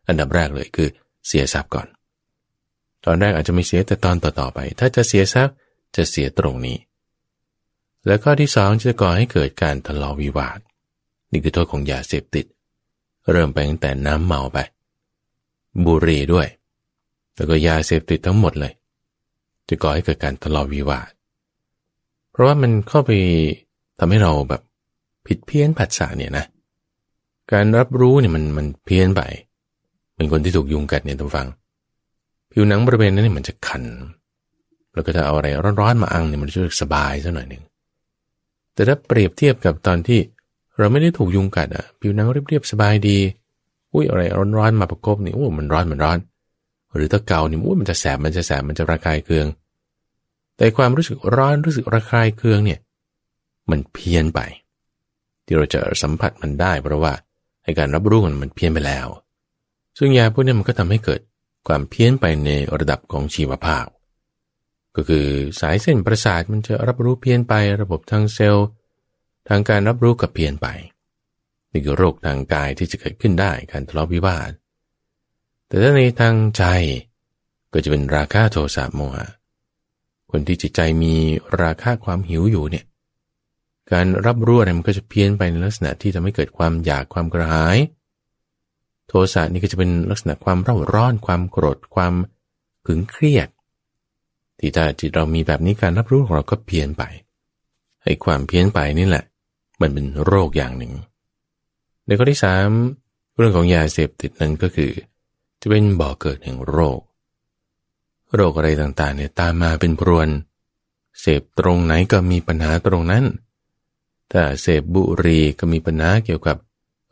[0.09, 0.89] อันดับแรกเลยคือ
[1.27, 1.87] เสียทรัพย์ก่อน
[3.05, 5.55] ตอนแรกอาจจะไม่เสียแต่ตอนต่อๆไป ถ้าจะเสียทรัพย์
[5.97, 6.77] จะเสียตรงนี้
[8.07, 10.59] แล้วก็ที่สองจะก่อให้เกิดการทะเลาะวิวาท
[11.31, 12.47] นี่คือโทษของยาเสพติด
[13.33, 14.59] เริ่มไปตั้งแต่น้ำเมาไป
[15.85, 16.49] บุหรี่ด้วย
[17.35, 18.73] แล้วก็ยาเสพติดทั้งหมดเลย
[19.69, 21.11] จะก่อให้เกิดการทะเลาะวิวาท
[22.31, 23.11] เพราะว่ามันเข้าไป
[23.99, 24.63] ทำให้เราแบบ
[25.27, 26.45] ผิดเพี้ยนผัสสะเนี่ยนะ
[27.53, 29.23] การรับรู้เนี่ยมันมันเพี้ยนไป
[30.17, 31.47] เป็นคนที่ถูกยุงกัดเนี่ยทุกฟัง
[32.53, 33.85] ผิวหนังบริเวณนั้นเนี่ยมันจะคัน
[34.95, 35.49] แล้วก็ถ้าเอาอะไร
[35.81, 37.63] ร้อนๆมาอังเนี่ยมันจะสบายสักหน่อยหนึ่ง
[38.75, 40.21] แต่ถ้าเปรียบเทียบกับตอนที่
[40.79, 43.19] เราไม่ได้ถูกยุงกัดอะผิวหนังเรียบๆสบายดี
[43.93, 44.23] อุ้ยอะไร
[44.57, 46.19] ร้อนๆมาประกบนี่โอ้มันร้อนมันร้อน
[46.95, 49.47] หรือถ้าเกาเนี่ยมันจะแสบมันจะแสบมันจะระคายเคือง
[50.57, 52.81] แต่ความรู้สึกร้อนรู้สึกระคายเคืองเนี่ย
[53.71, 54.41] มันเพี้ยนไป
[55.45, 57.13] ที่เราจะสัมผัสมันได้เพราะว่า
[57.65, 59.07] ในการรับรู้มันมันเพี้ยนไปแล้ว
[59.99, 61.21] ซึ่งยาพวกนี้มันก็ทำให้เกิด
[61.69, 63.87] ความเพี้ยนไปในระดับของชีวภาพ
[64.97, 65.27] ก็คือ
[65.61, 68.69] สายเส้นประสาทมันจะรับรู้เพี้ยนไประบบทางเซลล์
[69.49, 70.67] ทางการรับรู้กับเพี้ยนไป
[71.73, 74.51] นี่คือโรคทางกายที่จะเกิดขึ้นได้การทะเลาะวิวาท
[75.67, 76.65] แต่ถ้าในทางใจ
[77.73, 79.27] ก็จะเป็นราคะโทสะโมหะ
[80.31, 81.15] คนที่จิตใจมี
[81.63, 82.85] ราคะความหิวอยู่เนี่ย
[83.93, 87.79] การรับรู้อะไรมันก็จะเพี้ยนไปในลักษณะที่ทำให้เกิดความอยากความกระหาย
[89.09, 92.15] โทสะนี่ก็จะเป็นลักษณะความเร่าร้อน ความโกรธ ความ
[92.87, 93.49] ขึงเครียด
[94.59, 97.03] ที่ถ้าจิตเรามีแบบนี้การรับรู้ของเราก็เพี้ยนไป
[98.05, 99.25] ไอ้ความเพี้ยนไปนี่แหละ
[99.81, 100.93] มันเป็นโรคอย่างหนึ่ง
[102.07, 102.69] ในข้อที่สาม
[103.37, 104.91] เรื่องของยาเสพติดนั้นก็คือ
[105.69, 107.01] จะเป็นบ่อเกิดแห่งโรค
[108.35, 110.29] โรคอะไรต่างๆเนี่ยตามมาเป็นพรวน
[111.21, 113.25] เสพตรงไหนก็มีปัญหาตรงนั้น
[114.33, 116.57] ถ้าเสพบุหรี่ก็มีปัญหาเกี่ยวกับ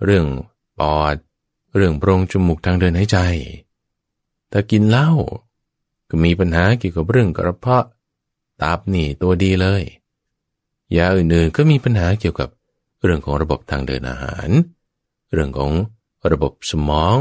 [0.04, 0.26] เรื่อง
[0.78, 1.16] ปอด
[1.76, 3.18] เรื่องโพรงจมูกทางเดินหายใจ
[4.52, 5.10] ถ้ากินเหล้า
[6.10, 7.86] ก็มีปัญหาเกี่ยวกับเรื่องกระเพาะ
[8.62, 9.82] ตับนี่ตัวดีเลย
[10.96, 12.48] ยาอื่นๆก็มีปัญหาเกี่ยวกับ
[13.02, 14.48] เรื่องของระบบทางเดินอาหาร
[15.32, 15.72] เรื่องของ
[16.32, 17.16] ระบบสมอง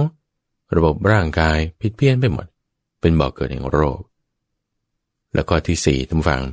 [0.75, 2.45] ระบบร่างกายผิดเพี้ยนไปหมด
[3.01, 3.99] เป็นบ่อกเกิดแห่งโรค
[5.35, 6.43] แล้วก็ที่สี่ทุกฝัง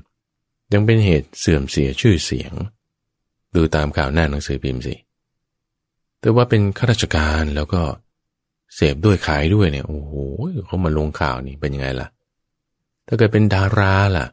[0.73, 2.53] ยังเป็นเหตุเสื่อมเสียชื่อเสียง
[3.55, 4.95] ดูตามข่าวหน้าหนังสือพิมพ์สิ
[6.21, 7.83] แต่ว่าเป็นข้าราชการแล้วก็
[8.75, 10.13] เสพด้วยขายด้วยเนี่ยโอ้โห
[10.67, 12.09] เขามาลงข่าวนี่เป็นยังไงล่ะ
[13.07, 14.27] ถ้าเกิดเป็นดาราล่ะ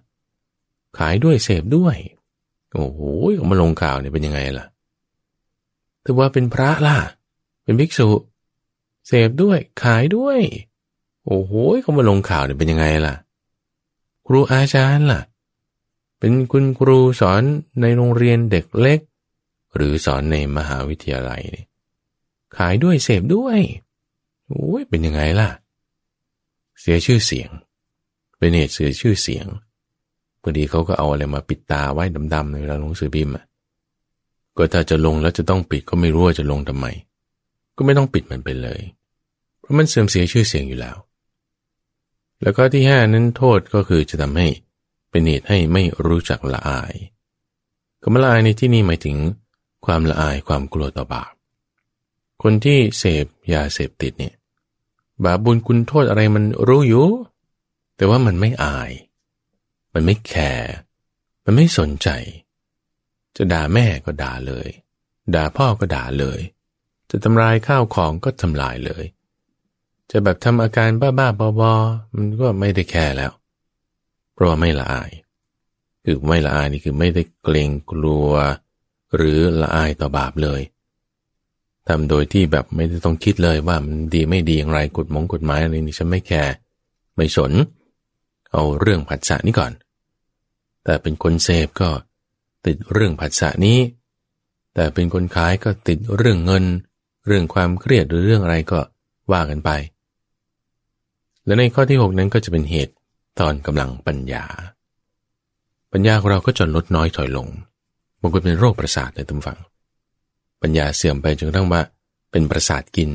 [0.98, 1.96] ขายด้วยเสพด้วย
[2.74, 3.00] โอ้โห
[3.36, 4.66] เขามาลงข่าวเนี่ยเป็นยังไงล่ะ
[6.04, 6.98] แต่ว่าเป็นพระล่ะ
[7.64, 8.08] เป็นภิกษุ
[9.08, 10.40] เสพด้วยขายด้วย
[11.26, 13.16] โอ้โหเขามาลงข่าวเนี่ยเป็นยังไงล่ะ
[14.28, 15.22] ครูอาจารย์ล่ะ
[16.20, 17.42] เป็นคุณครูสอน
[17.82, 19.00] ในโรงเรียนเด็กเล็ก
[19.76, 21.68] หรือสอนในมหาวิทยาลัยเนี่ย
[22.58, 23.60] ขายด้วยเสพด้วย
[24.48, 25.50] โอ้ยเป็นยังไงล่ะ
[26.80, 27.50] เสียชื่อเสียง
[28.38, 29.48] เป็นเหตุเสียชื่อเสียง
[30.42, 33.46] พอดีเขาก็เอาอะไรมาปิดตาไว้ดำๆในเวลาลงสือพิมพ์อะ
[34.58, 36.86] ก็ถ้าจะลงแล้วจะต้องปิดก็ไม่รู้ว่าจะลงทำไม
[37.76, 38.82] ก็ไม่ต้องปิดมันไปเลย
[39.68, 40.98] ราะมันเสื่อมเสียชื่อเสียงอยู่แล้ว
[42.42, 44.48] แล้วก็ที่ห้านั้นโทษก็คือจะทำให้
[45.10, 46.94] เป็นเหตุให้ไม่รู้จักละอาย
[48.04, 49.18] คำละอายในที่นี้หมายถึง
[49.86, 51.34] ความละอายความกลัวต่อบาป
[52.44, 54.36] คนที่เสพยาเสพติดเนี่ย
[55.24, 57.08] บาปบุญคุณโทษอะไรมันรู้อยู่
[57.96, 58.92] แต่ว่ามันไม่อาย
[59.94, 60.72] มันไม่แคร์
[61.46, 62.10] มันไม่สนใจ
[63.36, 64.70] จะด่าแม่ก็ด่าเลย
[65.36, 66.40] ด่าพ่อก็ด่าเลย
[67.10, 69.04] จะทำลายข้าวของก็ทำลายเลย
[70.12, 73.32] จะแบบทำอาการบ้าๆบอๆมันก็ไม่ได้แคร์แล้ว
[74.34, 75.12] เพราะว่าไม่ละอาย
[76.04, 78.32] คือไม่ละอายนี่คือไม่ได้เกรงกลัว
[79.16, 80.62] หรือละอายต่อบาปเลย
[81.88, 86.54] ทำโดยที่แบบไม่ได้ต้องคิดเลยว่ามันดีไม่ดีอย่างไรกฎมงกฎหมายอะไรนี่ฉันไม่แคร์
[87.16, 87.52] ไม่สน
[88.52, 89.72] เอาเรื่องผัสสะนี้ก่อน
[90.84, 91.90] แต่เป็นคนเสพก็
[92.66, 93.80] ติดเรื่องผัสสะนี้
[94.74, 96.66] แต่เป็นคนขายก็ติดเรื่องเงิน
[97.28, 98.80] เรื่องความเครียดหรือเรื่องอะไรก็
[99.32, 99.70] ว่ากันไป
[101.48, 102.94] และในข้อที่ 6 นั้นก็จะเป็นเหตุ
[103.40, 104.46] ตอนกำลังปัญญา
[105.92, 107.48] ปัญญาของเราก็จะลดน้อยถอยลง
[108.22, 109.60] บางคนเป็นโรคประสาทเลยทุกฝัง
[110.62, 111.82] ปัญญาเสื่อมไปจนกระทั่งว่า
[112.32, 113.10] เป็นประสาทกิน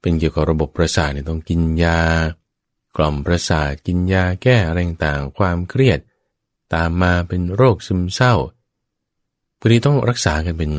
[0.00, 2.00] เป็นเกี่ยวกับระบบประสาทเนี่ยต้องกินยา
[2.96, 5.98] กล่อมประสาทกินยาแก้อะไรต่างความเครียด
[6.74, 8.34] ตามมาเป็นโรคซึมเศร้า
[9.60, 10.72] พอดีต้องรักษากันเป็น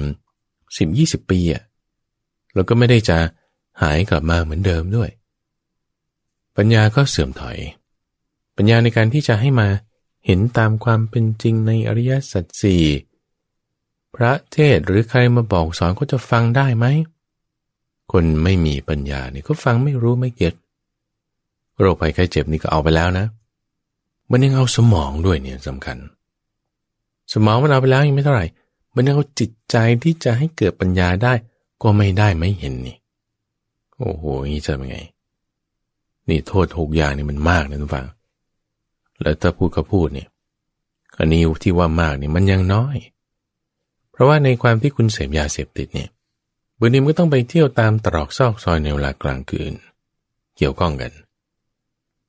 [0.78, 1.64] สิบยี่สิบปีอะ
[2.54, 3.18] แล้วก็ไม่ได้จะ
[3.82, 5.10] หายกลับมาเหมือนเดิมด้วย
[6.58, 7.58] ปัญญาก็เสื่อมถอย
[8.56, 9.68] ปัญญาในการที่จะให้มา
[10.26, 12.84] เห็นตามความเป็นจริงในอริยสัจสี่
[14.16, 16.86] พระเทศหรือใครมาบอกสอนก็จะฟังได้ไหม
[18.12, 20.54] คนไม่มีปัญญาเนี่ยก็ฟังไม่รู้ไม่เก็ต
[21.80, 23.26] โรคภัยไข้เจ็บนี่ก็เอาไปแล้วนะ
[24.32, 25.98] มันยังเอาสมองด้วยเนี่ยสำคัญ
[27.34, 28.46] สมองมันเอาไปแล้วยังไม่เท่าไหร่
[28.96, 31.34] มันยังเอาจิตใจที่จะให้เกิดปัญญาได้
[31.82, 32.98] ก็ไม่ได้ไม่เห็นนี่
[33.98, 34.98] โอ้โหนี่จะเป็นไง
[36.30, 38.08] นี่โทษหกอย่างนี่มันมากนะทุกฝัง
[39.22, 40.28] แล้วถ้าพูดก็พูดเนี่ย
[41.18, 42.98] อันนี้ที่ว่ามากนี่มันยังน้อย
[44.12, 46.10] เพราะว่าในความที่คุณเสพยาเสพติดเนี่ย
[46.80, 49.74] บางทีมันก็ต้องไปเที่ยวตามตรอกซอกซอยในเวลากลางคืน
[50.58, 51.12] เกี่ยวข้องกัน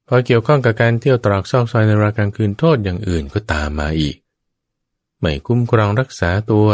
[0.09, 4.17] พอเกี่ยวข้องกับการเที่ยวตรอกซอกซอยในเวลากลางคืนโทษอย่างอื่นก็ตามมาอีก
[5.21, 6.69] ไม่คุ้มครองรักษาตัว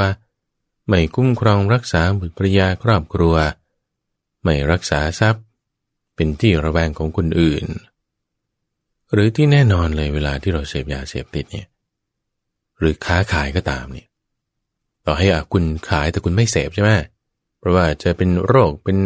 [0.88, 3.35] ไม่คุ้มครองรักษาบุตรภรยาครอบครัว
[4.42, 5.44] ไม่รักษาทรัพย์
[6.20, 7.66] เป็นที่ระแวงของคนอื่น
[9.12, 11.66] หรือที่แน่นอนเลยเวลาที่เราเสพยาเสพติดเนี่ย
[12.78, 14.06] หรือค้าขายก็ตามเนี่ย
[15.06, 16.90] ต่อให้อะคุณขายแต่คุณไม่เสพใช่ไหม
[17.59, 18.96] เพราะว่าจะเป็นโรคเป็น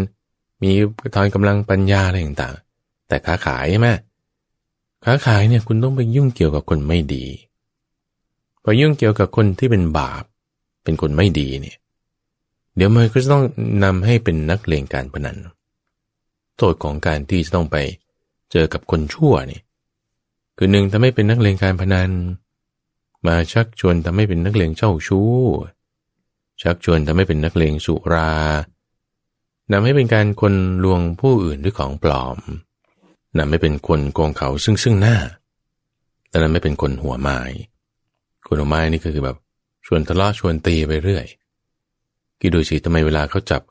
[0.62, 0.70] มี
[1.14, 3.88] ทอนกำลังปัญญาอะไรต่างๆ แต่ค้าขายใช่ไหม
[5.04, 7.24] ค้าขายเนี่ยคุณต้องไปยุ่งเกี่ยวกับคนไม่ดี
[8.62, 10.24] พอยุ่งเกี่ยวกับคนที่เป็นบาป
[10.84, 11.76] เป็นคนไม่ดีเนี่ย
[12.76, 13.44] เดี๋ยวมันก็จะต้อง
[13.84, 15.38] นำให้เป็นนักเลงการพนัน
[16.56, 17.76] โทษของการที่จะต้องไป
[18.52, 19.60] เจอกับคนชั่วนี่
[20.56, 22.10] คือหนึ่งทำให้เป็นนักเลงการพนัน
[23.26, 25.32] มาชักชวนทำให้เป็นนักเลงเจ้าชู้
[26.62, 28.32] ชักชวนทำให้เป็นนักเลงสุรา
[29.72, 32.38] นำให้เป็นการคนลวงผู้อื่นด้วยของปลอม
[33.38, 35.16] นำให้เป็นคนโกงเขาซึ่งซึ่งหน้า
[36.28, 37.40] และนำให้เป็นคนหัวไม้
[38.46, 39.36] คนหัวไม้นี่ก็คือแบบ
[39.86, 41.26] ชวนทะเลาะชวนตีไปเรื่อย
[42.40, 43.62] กิดูสิทำไมเวลาเขาจับ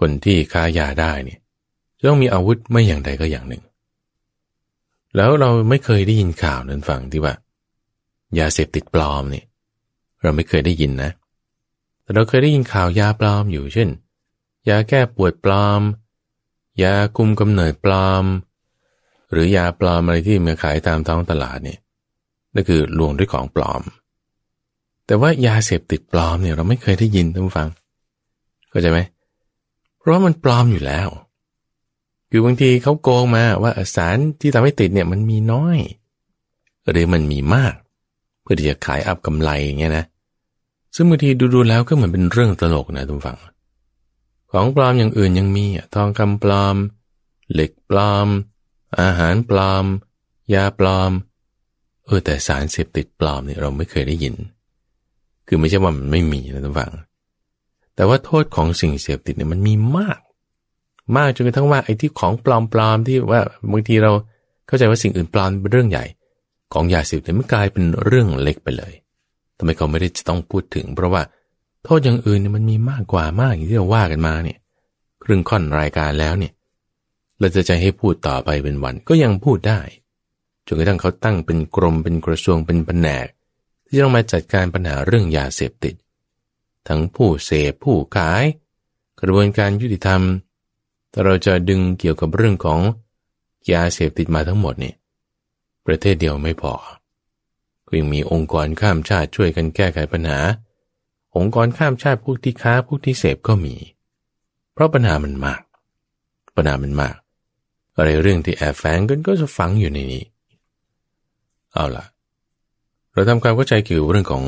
[0.00, 1.40] คนที่ค้ายาได้เนี่ย
[2.00, 3.62] จะต้องมีอาวุธไม่อย่างใดก็อย่างหนึ่ง
[5.16, 7.34] แล้วเราไม่เคยได้ยินข่าวนั้นฟังที่ว่า
[8.38, 9.44] ยาเสพติดปลอมเนี่ย
[10.22, 11.10] เราไม่เคยได้ยินนะ
[12.02, 13.88] แต่เราเคยได้ยินข่าวยาปลอมอยู่เช่น
[14.68, 15.80] ยาแก้ปวดปลอม
[16.82, 18.24] ยาคุมกำเนิดปลอม
[19.32, 21.78] หรือยาปลอมอะไรที่มาขายตามท้องตลาดเนี่ย
[22.54, 23.82] นั่นคือลวงด้วยของปลอม
[25.06, 27.68] แต่ว่ายาเสพติดปลอมเนี่ยเราไม่เคยได้ยินท่านฟัง
[28.70, 29.00] เข้าใจไหม
[29.98, 31.08] เพราะมันปลอมอยู่แล้ว
[32.30, 35.78] คือบางทีเขาโกงมาว่าสารที่ทำให้ติดเนี่ยมันมีน้อย
[36.90, 37.74] หรือมันมีมาก
[38.42, 40.04] เพื่อที่จะขายอับกำไรอย่างเงี้ยนะ
[40.94, 43.38] ซึ่งบางทีดูๆแล้วก็เหมือนเป็นเรื่องตลกนะทุกฝั่ง
[44.52, 45.64] ของปลอมอย่างอื่นยังมี
[45.94, 46.76] ทองคำปลอม
[47.52, 48.28] เหล็กปลอม
[49.00, 49.84] อาหารปลอม
[50.54, 51.10] ยาปลอม
[52.06, 54.34] เออแต่สารเสพติดปลอมเนี่ยเราไม่เคยได้ยิน
[55.46, 56.92] คือไม่ใช่ว่ามันไม่มีนะทุกฝั่ง
[57.94, 60.20] แต่ว่าโทษของสิ่งเสพติดเนี่ยมันมีมาก
[61.16, 62.46] มากจนกระทั่งว่าไอ้ที่ของป
[62.78, 63.40] ลอมๆที่ว่า
[63.72, 64.12] บางทีเรา
[64.66, 66.04] เข้าใจว่าสิ่งอื่นปลอมเป็นเรื่องใหญ่
[66.72, 68.92] ของยาเสพติดมันกลายเป็นเรื่องเล็กไปเลย
[69.58, 71.22] ทำไมเขาไม่ได้จะต้องพูดถึง เพราะว่า
[71.84, 74.58] โทษอย่างอื่นเนี่ยมันมีมากกว่ามากอย่างที่เราว่ากันมาเนี่ย
[75.22, 76.52] ครึ่งค่อนรายการแล้วเนี่ย
[77.38, 79.80] เราจะใจให้พูดต่อไปเป็นวันก็ยังพูดได้
[80.66, 83.26] จนกระทั่งเขาตั้งเป็นกรมเป็นกระทรวงเป็นแผนก
[83.86, 85.94] ที่ต้องมาจัดการปัญหาเรื่องยาเสพติด
[86.88, 88.44] ทั้งผู้เสพผู้ขาย
[89.20, 90.22] กระบวนการยุติธรรม
[91.10, 92.80] แต่เราจะดึงเกี่ยวกับเรื่องของ
[93.72, 94.96] ยาเสพติดมาทั้งหมดเนี่ย
[95.86, 96.72] ประเทศเดียวไม่พอ
[97.86, 100.38] ก็ยังมีองค์กรข้ามชาติช่วยกันแก้ไขปัญหา
[101.36, 103.74] องค์กรข้ามชาติพวกที่ค้าพวกที่เสพก็มี
[104.72, 105.62] เพราะปัญหามันมาก
[106.56, 107.16] ปัญหามันมาก
[107.96, 110.24] อะไรเรื่องที่แอบแฝงกันก็จะฝังอยู่ในนี้
[111.72, 112.04] เอาล่ะ
[113.12, 114.44] เราทำความเข้าใจเกี่ยวเรื่องของ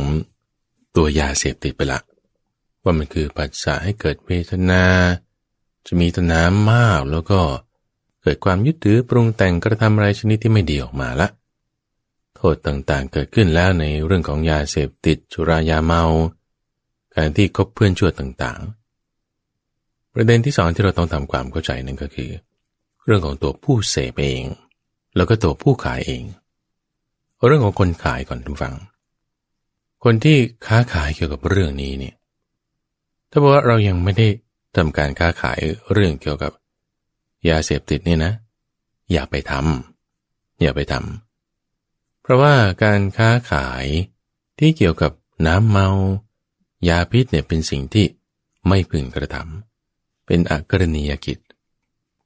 [0.97, 2.01] ตัวยาเสพติดไปละ
[2.83, 4.83] ว่ามันคือปัจจัยให้เกิดเวทนา
[5.87, 7.41] จะมีตัณหามากแล้วก็
[8.23, 11.29] เกิดความยึดถือปรุงแต่งกระทำอะไรชนิดที่ไม่ดีออกมาละ
[12.37, 16.05] โทษต่างๆเกิดขึ้นแล้วในเรื่องของยาเสพติดจุรายาเมา
[17.15, 22.31] การที่คบเพื่อนชั่วต่างๆ ประเด็นที่สองที่เราต้องทำความเข้าใจนั่นก็คือ
[23.05, 24.45] เรื่องของตัวผู้เสพเอง
[25.17, 26.25] แล้วก็ตัวผู้ขายเอง
[27.47, 28.75] เรื่องของคนขายก่อนทุกฝัง
[30.05, 32.15] คนที่ค้าขายเกี่ยวกับเรื่องนี้เนี่ย
[33.31, 34.27] ถ้าบอกว่าเรายังไม่ได้
[34.75, 35.61] ทำการค้าขาย
[35.93, 36.53] เรื่องเกี่ยวกับ
[37.49, 38.33] ยาเสพติดนี่นะ
[39.13, 42.55] อย่าไปทำอย่าไปทำเพราะว่า
[42.85, 43.87] การค้าขาย
[44.59, 45.13] ที่เกี่ยวกับ
[45.47, 45.89] น้ำเมา
[46.89, 48.07] ยาพิษเนี่ยเป็นสิ่งที่
[48.69, 51.39] ไม่พึงกระทำเป็นอกรณียกิจ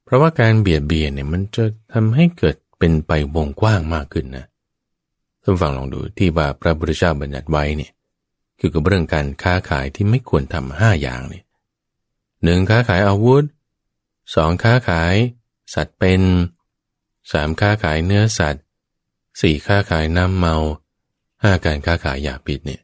[0.03, 4.45] เพราะว่าการเบียดเบียนเนี่ยมันจะทำให้เกิดเป็นไปวงกว้างมากขึ้นนะ
[5.43, 7.91] ท่านฟังลองดูที่ว่าพระพุทธเจ้าบัญญัติไว้เนี่ย
[8.59, 11.43] คือกับเรื่องการค้าขายที่ไม่ควรทำห้าอย่างเนี่ย
[12.43, 13.43] หนึ่งค้าขายอาวุธ
[14.35, 15.15] สองค้าขาย
[15.73, 16.21] สัตว์เป็น
[17.31, 18.63] สามค้าขายเนื้อสัตว์
[19.41, 20.55] สี่ค้าขายน้ำเมา
[21.43, 22.81] ห้าการค้าขายยาพิษเนี่ย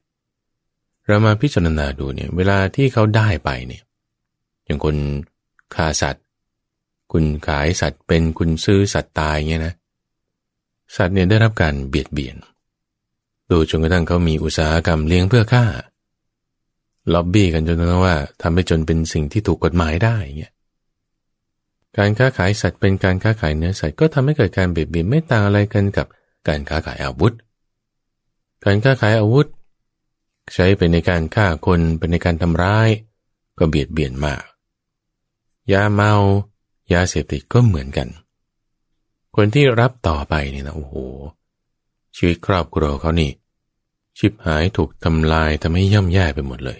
[1.05, 3.83] เรามาพิจารณาดูเนี่ยเวลาที่เขาได้ไปเนี่ย
[4.65, 4.95] อย่างคน
[5.75, 6.23] ฆ่าสัตว์
[7.11, 9.73] คุณขายสัตว์เป็นคุณซื้อสัตว์ตายเงี้ยนะ
[10.95, 12.35] สัตว์เนี่ยได้รับการเบียดเบียน
[13.51, 15.65] ดูจนกระทั่งเขามีอุตสาหกรรมเลี้ยงเพื่อฆ่า
[17.13, 20.53] ล็อบบี้กันจนถึงว่าทำให้จนเป็นสิ่งที่ถูกกฎหมายได้เงี้ย
[21.97, 26.07] การค้าขายสัตว์เป็นการค้าขายเนื้อสัตว์ก็ทำให้เกิดการเบียดเบียนไม่ต่างอะไรกันกับ
[26.47, 27.33] การค้าขายอาวุธ
[28.65, 29.47] การค้าขายอาวุธ
[30.53, 32.89] ใช้เป็นในการฆ่าคนเป็นในการทำร้าย
[33.57, 34.43] ก็เบียดเบียนมาก
[35.71, 36.13] ยาเมา
[36.93, 38.07] ยาเสพติดก็เหมือนกัน
[39.35, 40.95] คนที่รับต่อไปเนี่ยนะโอ้โห
[42.15, 43.31] ชีวิตครอบครัวเขานี่
[44.17, 46.79] ชิบหายถูกทำลายทำให้ย่ำแย่ไปหมดเลย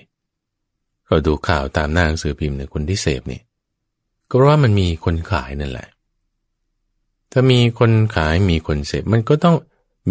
[1.14, 3.44] เราดูข่าวตามหน้าหนังสือพิมพ์เนี่ยคนที่เสพเนี่ย
[4.30, 5.88] ก็เพราะว่ามันมีคนขายนั่นแหละ
[7.32, 9.56] ถ้ามีคนขายมีคนเสพมันก็ต้อง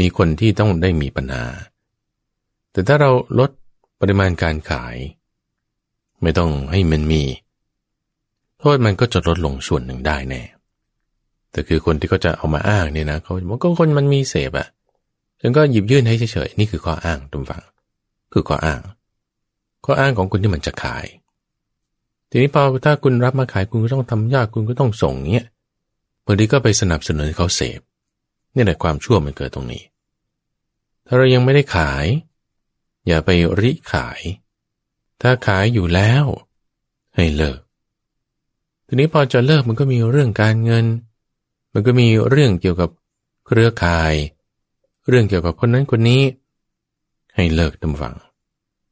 [0.01, 1.45] มีคนที่ต้องได้มีปัญหา
[2.73, 3.51] แต่ถ้าเราลด
[4.01, 4.97] ปริมาณการขาย
[6.23, 7.23] ไม่ต้องให้มันมี
[8.59, 10.43] โทษมันก็จะลดลงส่วนหนึ่งได้แน่
[11.51, 14.69] แต่คือคนที่เขาจะเอามาอ้างเนี่ยนะเขาบอกก็คนมันมีเสพอะ
[15.41, 17.63] ฉันก็หยิบยื่นให้เฉยๆนี่คือข้ออ้างทุกฝัง
[18.33, 18.81] คือข้ออ้าง
[19.85, 21.07] ข้ออ้างของคุณที่มันจะขาย
[22.31, 25.47] ทีนี้พอถ้าคุณรับมาขายคุณก็ต้องทำยากคุณก็ต้องส่งเงี้ย
[26.25, 27.81] บางทีก็ไปสนับสนุนเขาเสพ
[28.55, 29.83] นี่แหละความชั่วมันเกิดตรงนี้
[31.07, 32.07] ถ้าเรายังไม่ได้ขาย
[33.07, 33.31] อย่าไป
[33.61, 34.21] ริขาย
[35.21, 36.25] ถ้าขายอยู่แล้ว
[37.17, 37.61] ให้เลิก
[38.87, 40.87] ทีนี้พอจะเลิกมันก็มีเรื่องการเงิน
[41.73, 42.91] มันก็มีเรื่องเกี่ยวกับ
[43.47, 44.15] เครือข่าย
[45.09, 46.23] เรื่องเกี่ยวกับคนนั้นคนนี้
[47.35, 48.15] ให้เลิกทำฟัง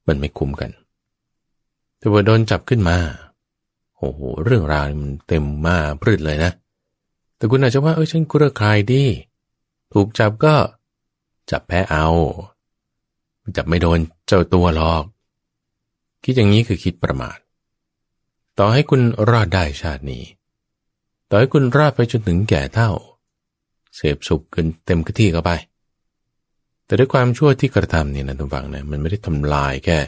[0.06, 0.70] มันไม่คุ้มกัน
[2.00, 2.96] แต่ว่าโดนจับขึ้นมา
[3.98, 6.52] โอ้โห เรื่องราวมันเต็มมาพืชเลยนะ
[7.36, 9.04] แต่คุณอาจจะว่าเออฉันกุระคายดี
[9.92, 10.54] ถูกจับก็
[11.50, 12.06] จับแพ้เอา
[13.56, 15.04] จับไม่โดนเจ้าตัวหรอก
[16.24, 17.38] คิดอย่างนี้คือคิดประมาท
[18.58, 20.24] ต่อให้คุณรอดได้ชาตินี้
[21.28, 22.90] ต่อให้คุณรอดไปจนถึงแก่เท่า
[23.96, 25.50] เสพสุขกินเต็มที่เข้าไป
[26.84, 29.98] แต่ด้วยความชั่วที่กระทำเนี่ยนะทุกฝังนะมันไม่ได้ทำลายแค่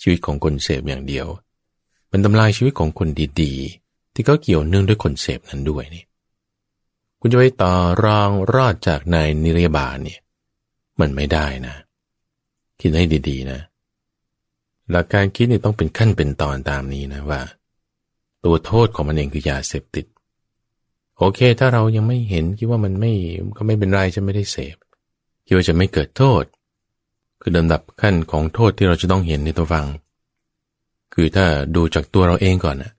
[0.00, 1.26] ชีวิตของคนเสพอย่างเดียว
[2.10, 3.08] มันทำลายชีวิตของคน
[3.42, 6.04] ดีๆ ที่เขาเกี่ยวเนื่องด้วยคนเสพนั้นด้วยนี่
[7.20, 7.74] คุณจะไปต่อ
[8.04, 10.20] รองรอดจากนายนิรยาบาลเนี่ย
[11.00, 11.74] มันไม่ได้นะ
[12.80, 13.60] คิดให้ดีๆนะ
[14.90, 17.40] หลักการคิดนี่ต้องเป็นขั้นเป็นตอนตามนี้นะว่า
[18.44, 20.06] ตัวโทษของมันเองคือยาเสพติด
[21.18, 23.12] โอเค ถ้าเรายังไม่เห็นคิดว่ามันไม่
[23.56, 24.76] ก็ไม่เป็นไรจะไม่ได้เสพ
[25.46, 26.44] คิดว่าจะไม่เกิดโทษ
[27.48, 29.86] คือลำดับขั้นของโทษที่เราจะต้องเห็นในตัวฟัง
[31.14, 31.46] คือถ้า
[31.76, 32.92] ดูจากตัวเราเองก่อนนะ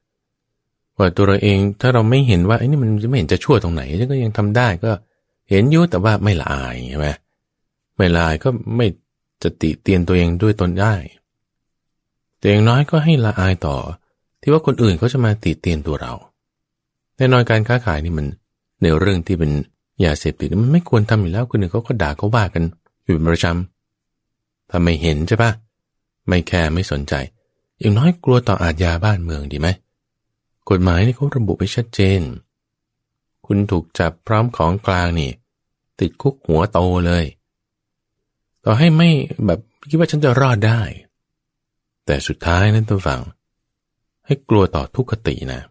[0.98, 4.92] ว่าตัวเราเองถ้าเราไม่เห็นว่าไอ้นี่มันไม่เห็นจะชั่วตรงไหนฉันก็ยังทำได้ก็
[5.50, 7.08] เห็นยุ่แต่ว่าไม่ละอายใช่ไหม
[7.98, 8.88] ไม่ละอายก็ไม่
[9.44, 10.94] จะติเตียนตัวเองด้วยตนได้
[12.40, 13.78] แต่อย่างน้อยก็ให้ละอายต่อ
[14.42, 16.14] ที่ว่าคนอื่นเขาจะมาติเตียนตัวเรา
[17.18, 18.28] แน่นอนการค้าขายนี่มัน
[18.82, 19.52] ในเรื่องที่เป็น
[20.04, 22.64] ยาเสพติดมันไม่ควรทำอยู่แล้วคนอื่นเขาก็ด่าเขาว่ากัน
[23.06, 23.79] อยู่เป็นประจำ
[24.70, 25.52] ถ้าไม่เห็นใช่ปะ
[26.28, 27.14] ไม่แคร์ไม่สนใจ
[27.80, 29.70] อย่างน้อยกลัวต่ออาทยาบ้านเมืองดีไหม
[30.70, 32.22] กฎหมายนี่เขาระบุไว้ชัดเจน
[33.46, 35.32] คุณถูกจับพร้อมของกลางนี่
[36.00, 37.26] ติดคุกหัวโตเลย
[38.64, 39.10] ต่อให้ไม่
[39.46, 39.60] แบบ
[39.90, 40.82] คิดว่าฉันจะรอดได้
[42.06, 43.22] แต่สุดท้ายนั้นตัวฟัง
[44.26, 45.62] ให้กลัวต่อทุกขตินะ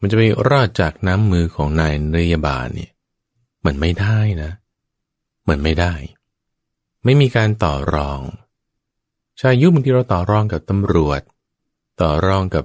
[0.00, 2.90] มันจะไปรอดจากน้ำมือของนายนยบาลเนี่ย
[3.64, 4.50] มันไม่ได้นะ
[5.48, 8.20] มันไม่ได้ไไม่มีการต่อรอง
[9.40, 11.20] ชายยุบางทีเราต่อรองกับตำรวจ
[12.00, 12.64] ต่อรองกับ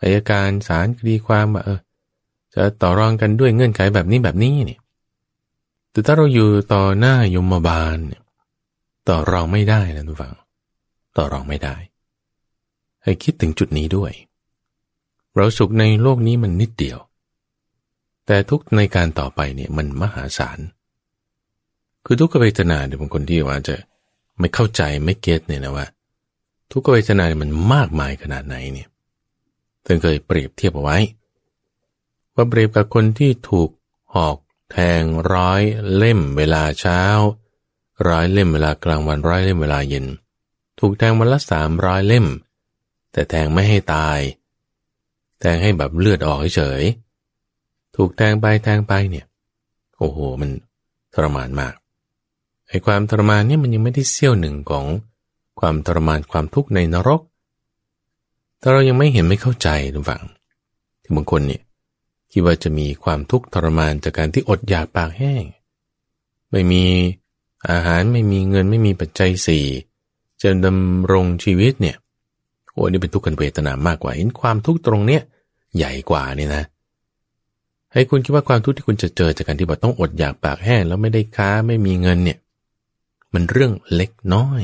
[0.00, 1.80] อายการศาลคดีความว่าเออ
[2.54, 4.80] จะต่อรองกันด้วยเงื่อนไขแบบนี้แบบนี้เนี่ย
[5.90, 8.22] แต่ถ้าเราอยู่ต่อหน้ายมบาลเนี่ย
[9.08, 10.34] ต่อรองไม่ได้นะทุกฝัง
[11.16, 11.76] ต่อรองไม่ได้
[13.02, 14.12] ให้คิดถึงจุดนี้ด้วย
[15.34, 16.98] เราสุขในโลกนี้มันนิดเดียว
[18.26, 20.58] แต่ทุกในการต่อไปเนี่ยมันมหาศาล
[22.04, 23.76] คือทุกขเวทนาเนี่ยบางคนที่ว่าจะ
[24.38, 25.86] ไม่เข้าใจไม่เก็ตเนี่ยนะว่า
[26.70, 28.88] ทุกขเวทนาเนี่ยมันมากมายขนาดไหนเนี่ย
[29.84, 30.98] ท่านเคยเปรียบเทียบเอาไว้
[32.34, 33.70] ว่าเปรียบกับคนที่ถูก
[34.14, 34.36] หอก
[34.70, 35.02] แทง
[35.34, 35.62] ร้อย
[35.96, 37.02] เล่มเวลาเช้า
[38.08, 40.06] ร้อยเล่มเวลากลางวันร้อยเล่มเวลาเย็น
[40.80, 42.26] ถูกแทงวันละสามร้อยเล่ม
[43.12, 44.18] แต่แทงไม่ให้ตาย
[45.40, 46.82] แทงให้แบบเลือดออกเฉย
[47.96, 49.26] ถูกแทงไปแทงไปเนี่ย
[49.98, 50.50] โอ้โห มัน
[51.14, 51.74] ทรมานมาก
[52.68, 54.86] ไอ้ความทรมานเนี่ยมันยังไม่ได้เสี้ยวหนึ่งของ
[55.60, 57.20] ความทรมานความทุกข์ในนรก
[58.60, 60.22] ถ้าเรายังไม่เห็นไม่เข้าใจทุกฝัง
[61.02, 61.62] ที่บางคนเนี่ย
[62.32, 65.44] คิดว่าจะมีความทุกข์ทรมานจากการที่อดอยากปากแห้ง
[66.50, 66.84] ไม่มี
[67.70, 69.66] อาหารไม่มีเงินไม่มีปัจจัยสี่
[70.42, 71.96] จะดำรงชีวิตเนี่ย
[72.72, 75.22] โอ้นี่เป็นทุกข์กันเวทนามากกว่าเห็นความทุกข์ตรงเนี้ย
[75.76, 76.64] ใหญ่กว่านี่นะ
[77.92, 82.38] ให้คุณคิดว่าความทุกข์ที่คุณจะเจอจากการที่ว่าต้องอดอยากปากแห้งแล้วไม่ได้ค้าไม่มีเงินเนี่ย
[83.34, 84.62] มันเรื่องเล็กน้อย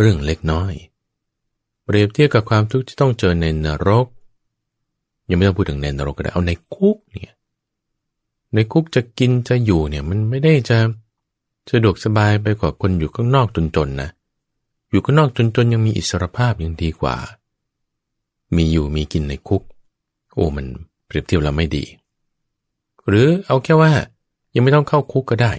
[0.00, 0.72] เรื่องเล็กน้อย
[1.84, 4.06] เปรียบเทียบกับความทุกข์ที่ต้องเจอในนรก
[5.28, 7.36] ยังไม่ต้องพูดถึงในนรกก็ได้เอาในคุกเนี่ย
[8.54, 10.78] ในคุกจะกินจะอยู่เนี่ยมันไม่ได้จะ
[11.70, 14.10] สะดวกสบายไปกว่าคนอยู่ข้างนอกจนๆนะ
[14.90, 17.16] อยู่ข้างนอกจนๆยังมีอิสรภาพยังดีกว่า
[18.56, 19.62] มีอยู่มีกินในคุก
[20.34, 20.66] โอ้มัน
[21.06, 21.84] เปรียบเทียบแล้วไม่ดี
[23.06, 23.92] หรือเอาแค่ว่า
[24.54, 25.52] ยังไม่ต้องเข้าคุกก็ได้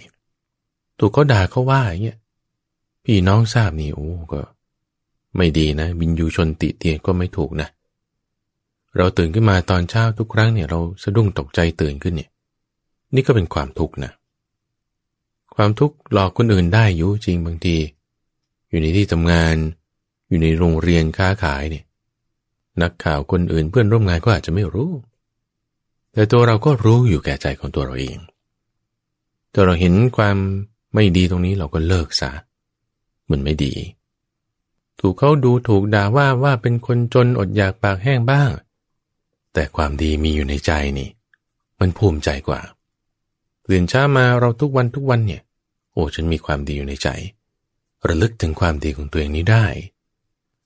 [0.99, 2.17] ถูกเขาด่าเขาว่าอย่างเงี้ย
[3.05, 4.41] พี่น้องทราบนี่โอ้ก็
[5.37, 7.69] ไม่ดีนะวินยูชนติเตียนก็ไม่ถูกนะ
[8.97, 12.29] เราตื่นขึ้นมาตอนเช้าทุกครั้งเนี่ยเราสะดุ้งตกใจตื่นขึ้นเนี่ย
[13.15, 14.11] นี่ก็เป็นความทุกข์นะ
[15.55, 17.77] ความทุกข์หลอกคนอื่นได้อยู่จริงบางที
[18.69, 19.55] อยู่ในที่ทำงาน
[20.27, 21.83] อยู่ในโรงเรียนค้าขายเนี่ย
[22.81, 24.91] นักข่าวคนอื่นเพื่อนร่วมงานก็อาจจะไม่รู้
[26.13, 28.17] แต่ตัวเราก็รู้อยู่แก่ใจของตัวเราเอง
[29.51, 30.37] แต่เราเห็นความ
[30.93, 32.31] ไม่ดีตรงนี้เราก็เลิกซะ
[33.29, 33.73] มันไม่ดี
[34.99, 38.49] ถูกเขาดูถูกด่าว่าว่าเป็นคนจนอดอยากปากแห้งบ้าง
[39.53, 41.09] แต่ความดีมีอยู่ในใจนี่
[41.79, 42.61] มันภูมิใจกว่า
[43.65, 45.41] ตื่นเช้ามาเราทุกวันทุกวันเนี่ย
[45.91, 47.09] โอ้ฉันมีความดีอยู่ในใจ
[48.07, 49.65] ระลึกถึงความดีของตัวเองนี้ได้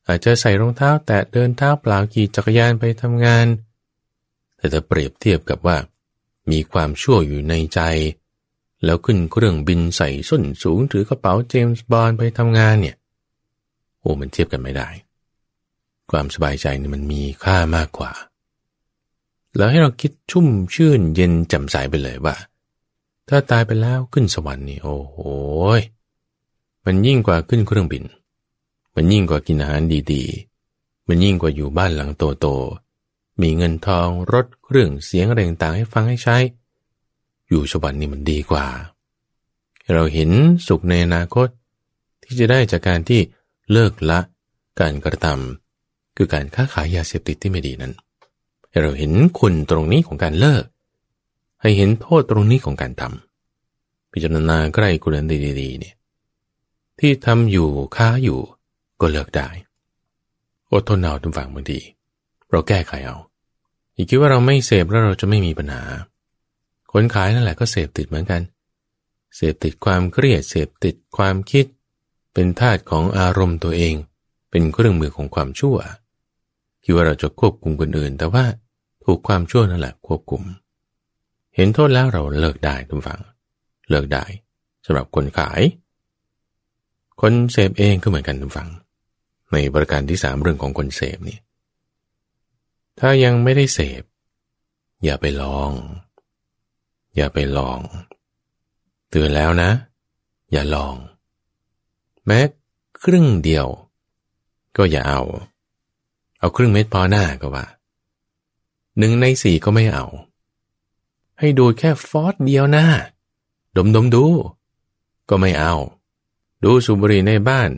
[0.07, 3.47] อาจจะใส่รองเท้าแตะเดินเท้าเปล่าขี่จักรยานไปทำงาน
[4.57, 5.77] แต่ถ้าเปรียบเทียบกับว่า
[6.51, 7.81] มีความชั่วอยู่ในใจ
[8.85, 12.95] แล้วขึ้นเครื่องบินใส่ส้นสูงถือกระเป๋าเจมส์บอลไปทำงานเนี่ย
[13.99, 14.89] โอ้มันเทียบกันไม่ได้
[16.11, 18.11] ความสบายใจนี่มันมีค่ามากกว่า
[19.55, 22.35] แล้วให้เราคิดชุ่มชื่นเย็นแจ่มใสไปเลยว่า
[23.29, 25.17] ถ้าตายไปแล้วขึ้นสวรรค์นี่โอ้โห
[26.85, 28.03] มันยิ่งกว่าขึ้นเครื่องบิน
[28.95, 29.81] มันยิ่งกว่ากินอาหาร
[30.13, 36.37] ดีๆ มันยิ่งกว่าอยู่บ้านหลังโตๆมีเงินทองรถเครื่องเสียงอะไรต่างๆให้ฟังให้ใช้
[37.51, 38.65] อยู่สวรรค์นี่มันดีกว่า
[39.93, 40.29] เราเห็น
[40.67, 41.47] สุขในอนาคต
[42.23, 43.21] ที่จะได้จากการที่
[43.71, 44.19] เลิกละ
[44.79, 47.93] การกระทำคือการค้าขายยาเสพติดที่ไม่ดีนั้น
[48.81, 50.63] เราเห็นคุณตรงนี้ของการเลิก
[51.61, 55.27] ให้เห็นโทษตรงนี้ของการทำพิจารณาใกล้กุนั้น
[55.59, 55.95] ดีๆเนี่ย
[56.99, 58.39] ที่ทำอยู่ค้าอยู่
[59.01, 59.47] ก็เลิกได้
[60.71, 61.79] อดทนเอาทุกฝั่งบางที
[62.49, 63.17] เราแก้ไขเอา
[63.93, 65.83] อย่าคิดว่าเราไม่เสพแล้วเราจะไม่มีปัญหา
[66.91, 68.41] คนขายนั่นแหละก็เสพติดเหมือนกัน
[69.35, 71.65] เสพติดความเครียดเสพติดความคิด
[72.33, 73.95] เป็นธาตุของอารมณ์ตัวเอง
[74.49, 75.77] เป็นเครื่องมือของความชั่ว
[76.83, 78.45] คิดว่าเราจะควบคุมคนอื่น แต่ว่า
[79.03, 80.41] ถูกความชั่วนั่นแหละควบคุม
[81.55, 83.21] เห็นโทษแล้วเราเลิกได้ทุกฝัง
[83.89, 84.25] เลิกได้
[84.85, 85.61] สำหรับคนขาย
[87.21, 88.69] คนเสพเองก็เหมือนกันทุกฝัง
[89.51, 91.37] ในบริการที่สามเรื่องของคนเสพนี่
[92.99, 94.03] ถ้ายังไม่ได้เสพ
[95.03, 95.71] อย่าไปลอง
[97.15, 97.79] อย่าไปลอง
[99.09, 99.69] เตือนแล้วนะ
[100.51, 100.95] อย่าลอง
[102.25, 102.39] แม้
[103.03, 103.67] ครึ่งเดียว
[104.77, 105.21] ก็อย่าเอา
[106.39, 107.65] เอาครึ่งเม็ดพอหน้าก็ว่า
[108.97, 110.05] หนึ่งในสี่ก็ไม่เอา
[111.39, 112.87] ให้ดูแค่ฟอสเดียวหน้า
[113.75, 114.25] ดมดมดู
[115.29, 115.73] ก็ไม่เอา
[116.63, 117.69] ดูสูบบุหรี่ในบ้าน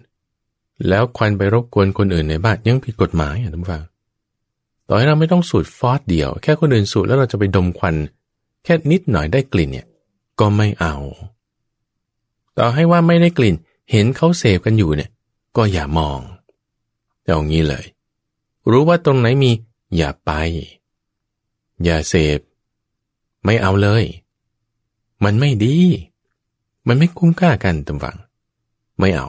[0.90, 3.84] แล้วควันไปรบกวนคนอื่นในบ้านยังผิดกฎหมายอะท่านฟัง
[4.88, 7.96] ต่อให้เราไม่ต้องสูดฟอสเดียว แค่คนอื่นสูดแล้วเราจะไปดมควัน
[8.64, 9.88] แค่นิดหน่อยได้กลิ่นเนี่ย
[10.40, 10.96] ก็ไม่เอา
[12.58, 13.56] ต่อให้ว่าไม่ได้กลิ่น
[13.92, 15.10] เห็นเขาเสพกันอยู่เนี่ย
[15.58, 16.20] ก็อย่ามอง
[17.24, 17.86] เอางี้เลย
[18.72, 19.52] รู้ว่าตรงไหนมี
[19.98, 20.32] อย่าไป
[21.84, 22.40] อย่าเสพ
[23.46, 24.04] ไม่เอาเลย
[25.24, 25.78] มันไม่ดี
[26.88, 28.18] มันไม่คุ้มค่ากันตำฝัง
[29.00, 29.28] ไม่เอา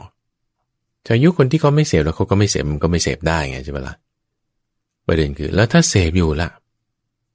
[1.07, 3.95] จะยุคนที่เขาไม่เสพแล้วเขาก็ไม่เสพมันก็ไม่เสพได้ไงใช่ไหมละ่ะ
[5.07, 6.49] ประเด็นคือแล้วถ้าเสพอยู่ละ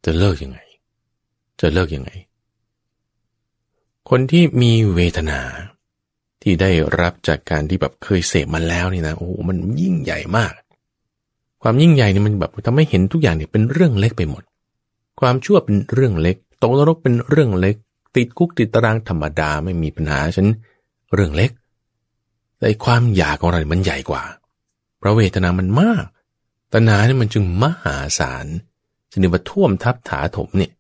[0.04, 0.58] จะเลิกยังไง
[1.60, 2.10] จะเลิกยังไง
[4.10, 5.40] คนที่มีเวทนา
[6.42, 10.52] ที่ได้รับจากการที่แบบเคยเสพมันแล้วนี่นะโอ้โหมันยิ่งใหญ่มาก
[11.62, 14.42] ความยิ่งใหญ่นี่มันแบบทำให้เห็นทุกอย่างเนี่ยเป็นเรื่องเล็กไปหมด
[15.20, 17.76] ความชั่วเป็นเรื่องเล็กตกนรกเป็นเรื่องเล็ก
[18.16, 20.48] ติดคุกติดตารางธรรมดาไม่มีปัญหาฉัน
[21.14, 21.50] เรื่องเล็ก
[22.58, 24.22] แต่ความอยากของเรามันใหญ่กว่า
[24.98, 26.04] เพราะเวทนามันมาก
[26.72, 28.46] ตนาเนี่ยมันจึงมหาศาล
[29.12, 30.72] ชนิดว่าท่วมทับถาถมเนี่ย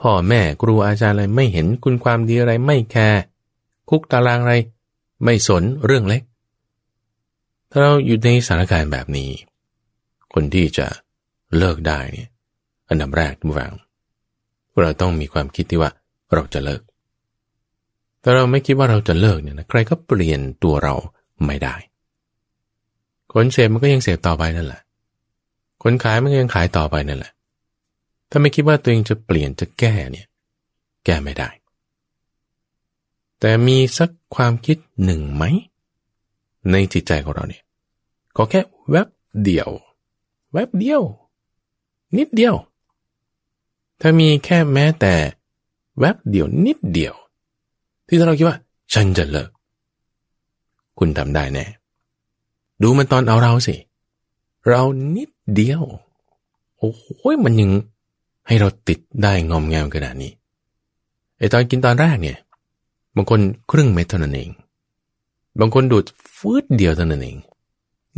[0.00, 3.20] พ่อแม่ครูอาจารย์อะไรไม่เห็นคุณความดีอะไรไม่แคร์
[3.88, 4.54] คุกตารางอะไร
[5.24, 6.22] ไม่สนเรื่องเล็ก
[7.70, 9.30] ถ้าเราอยู่ในสถานการณ์แบบนี้
[10.32, 10.86] คนที่จะ
[11.58, 12.28] เลิกได้เนี่ย
[12.88, 13.74] อันดับแรกทุกฝัง
[14.82, 15.90] เราต้องมีความคิดที่ว่า
[16.34, 16.82] เราจะเลิก
[18.20, 20.94] แต่เราไม่คิดว่าเราจะเลิกเนี่ยนะใครก็เปลี่ยนตัวเรา
[21.46, 21.74] ไม่ได้
[23.32, 24.82] คนเสพมันก็ยังเสพต่อไปนั่นแหละ
[25.82, 27.32] คนขายมันก็ยังขายต่อไปนั่นแหละ
[28.36, 30.26] ถ้าไม่คิดว่าตัวเองจะเปลี่ยนจะแก้เนี่ย
[31.04, 31.48] แก้ไม่ได้
[33.40, 35.44] แต่มีสักความคิดหนึ่งไหม
[36.70, 37.62] ในจิตใจของเราเนี่ย
[38.36, 38.60] ก็แค่
[38.90, 39.08] แวบ
[39.42, 39.70] เดียว
[40.52, 41.02] แวบเดียว
[42.16, 42.54] นิดเดียว
[44.00, 45.14] ถ้ามีแค่แม้แต่
[45.98, 47.14] แวบเดียวนิดเดียว
[48.06, 48.58] ที่เราคิดว่า
[48.94, 49.50] ฉันจะเลิก
[50.98, 51.64] คุณทำได้แน่
[52.82, 53.74] ดูมันตอนเอาเราสิ
[54.68, 54.82] เรา
[55.16, 55.82] นิดเดียว
[56.78, 57.04] โอ้โห
[57.46, 57.70] มันยัง
[58.46, 60.32] ให้เราติดได้งอมแงมขนาดนี้
[61.38, 62.38] ไอตอนกินตอนแรกเนี่ย
[63.16, 63.40] บางคน
[63.70, 64.50] ครึ่งเม็ดเท่านั้นเอง
[65.60, 66.04] บางคนดูด
[66.36, 67.36] ฟืดเดียวเท่านั้นเอง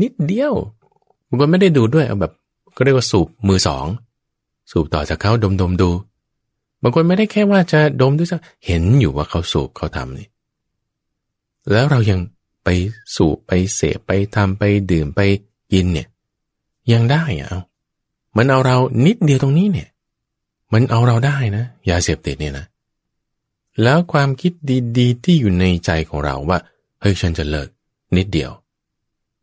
[0.02, 0.54] นิดเดียว
[1.28, 2.32] บางคนไม่ได้ดูดด้วยเอาแบบ
[2.76, 3.86] ก็เรียกว่าสูบมือสอง
[4.70, 5.90] สูบต่อจากเขาดมดมดู
[6.82, 10.26] บางคนไม่ได้แค่ว่าจะดมด้วยซ้เห็นอยู่ว่าเขาสูบเขาทำนี่
[11.72, 12.20] แล้วเรายัง
[12.64, 12.68] ไป
[13.14, 15.20] สูบไปเสพไปทำไปดื่มไป
[15.72, 16.08] กินเนี่ย
[16.92, 17.60] ยังได้อะเอา
[18.36, 19.88] มันเอาเรานิดเดียวตรงนี้เนี่ย
[20.72, 22.66] มันเอาเราได้นะ ยาเสพติดเนี่ยนะ
[23.82, 24.52] แล้วความคิด
[24.98, 26.58] ดีๆ ที่อยู่ในใจของเราว่า
[27.00, 27.68] เฮ้ยฉันจะเลิก
[28.16, 28.50] นิดเดียว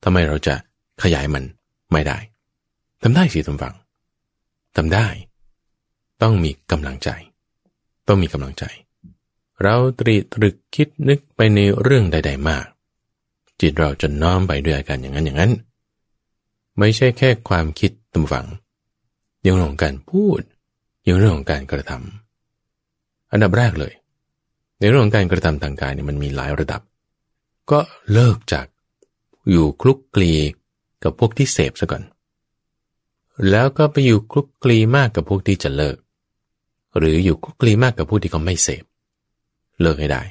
[0.03, 0.55] ทำไมเราจะ
[1.03, 1.43] ขยายมัน
[1.91, 2.17] ไม่ได้
[3.01, 3.75] ทำได้สิทุกฝัง
[4.75, 5.07] ทำได้
[6.21, 7.09] ต้องมีกำลังใจ
[8.07, 8.63] ต้องมีกำลังใจ
[9.63, 12.65] เราตรีตรึกคิดนึกไปในเรื่องใด ๆ มาก
[13.59, 15.51] จิตเราจะน้อมไปด้วยอาการอย่างนั้นอย่างนั้น
[16.79, 18.47] ไม่ใช่แค่ความคิดตุมฝัง
[19.45, 20.41] ยังเรื่งของการพูด
[21.07, 23.93] ยังเรื่องของการกระทำอันดับแรกเลย
[24.79, 26.81] ในเรื่องของการกระทำทางกายเนี่ยมันมีหลายระดับ
[27.71, 27.79] ก็
[28.13, 28.65] เลิกจาก
[29.51, 30.31] อยู่คลุกคลี
[31.03, 32.03] กับพวกที่เสพซะก่อน
[33.49, 35.97] แล้วก็ไปอยู่คลุกคลีมากกับพวกที่จะเลิก
[36.97, 38.83] หรืออยู่คลุกคลีมากกับพวกที่เขาไม่เสพ
[39.81, 40.23] เลิกให้ได้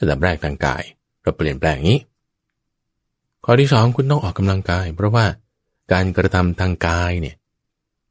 [0.00, 0.82] ระดับแรกทางกาย
[1.22, 2.00] เราเปลี่ยนแปลงนี้
[3.44, 5.26] ข้อที่สองคุณต้องออกกำลังกาย เพราะว่า
[5.92, 7.36] การกระทำทางกายเนี่ย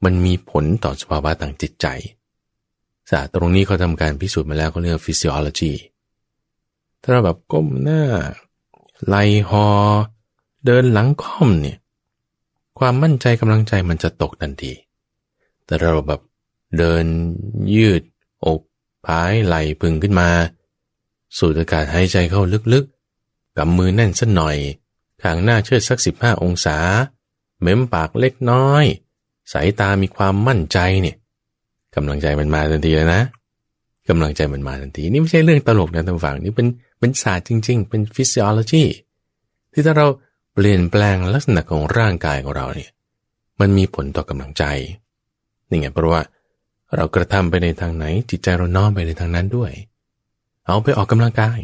[0.04, 1.88] มันมีผลต่อสภาวะทางจิตใจ
[3.12, 5.74] ศาสตร์ตรงนี้เขาทำการพิสูจน์มาแล้วเขาเรียก physiology
[7.02, 8.04] ถ้าเราแบบก้มหน้า
[9.06, 9.16] ไหล
[9.49, 9.68] หอ
[10.66, 11.78] เดินหลังค่อมเนี่ย
[12.80, 14.74] ความมั่นใจกำลังใจมันจะตกทันที
[15.66, 16.22] แต่เราแบบ
[16.78, 17.06] เดิน
[17.76, 18.02] ยืด
[18.45, 18.62] อก
[19.06, 20.30] พายไหลพึงขึ้นมา
[21.38, 22.41] สูดอากาศหายใจเข้า
[22.74, 24.58] ลึกๆกับมือแน่นสักหน่อย
[25.22, 26.78] ข้างหน้าเชิดสักสิบห้าองศา
[27.62, 28.86] เม้มปากเล็กน้อย
[29.51, 31.15] สายตามีความมั่นใจเนี่ย
[31.95, 33.21] กำลังใจมันมาทันทีเลยนะ
[34.09, 36.67] กำลังใจมันมาทันทีนี่ไม่ใช่เรื่องตลกนะท่านฟังนี่เป็น
[36.99, 38.83] เป็นศาสตร์จริง ๆ เป็นฟิสิโอโลจี
[39.71, 40.07] ที่ถ้าเรา
[40.53, 42.89] เปลี่ยนแปลงลักษณะของร่างกายของเราเนี่ย
[43.59, 44.63] มันมีผลต่อกำลังใจ
[45.69, 46.21] นี่ไงเพราะว่า
[46.95, 49.71] เรากระทำไปในทางไหน จิตใจเราน้อมไปในทางนั้นด้วย
[50.65, 51.59] เอาไปออกกำลังกาย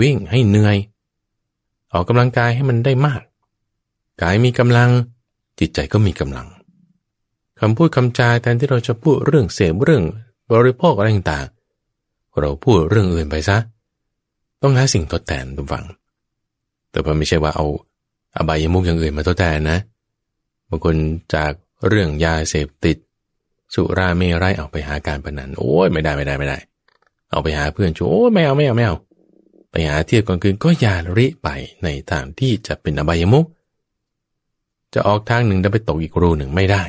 [0.00, 0.76] วิ่งให้เหนื่อย
[1.92, 3.22] ออกกำลังกายให้มันได้มาก
[4.22, 4.88] กายมีกำลัง
[5.58, 6.46] จิตใจก็มีกำลัง
[7.60, 10.04] คำพูดคำจาแทนที่เราจะพูดเรื่องเสพเรื่อง
[10.52, 13.58] บริโภคอะไรต่างๆเราพูดเรื่องอื่นไปซะ
[14.62, 15.84] ต้องหาสิ่งทดแทนทุกฝัง
[16.90, 17.66] แต่พอไม่ใช่ว่าเอา
[18.36, 19.78] อบายมุกอย่างอื่นมาทดแทนนะ
[20.68, 20.96] บางคน
[21.34, 21.52] จาก
[21.88, 22.96] เรื่องยาเสพติด
[23.74, 26.58] สุราเมรัยเอาไปหาการพนันโอ้ยไม่ได้ไม่ได้ไม่ได้
[27.30, 28.96] เอาไปหาเพื่อนชูโอ้ยไม่เอาไม่เอาไม่เอา
[29.70, 31.48] ไปหาเที่ยวกลางคืนก็อย่าริไป
[31.84, 33.46] ในทางที่จะเป็นอบายมุก
[34.94, 36.82] จะออกทางหนึ่งแล้วไปตกอีกรูหนึ่งไม่ได้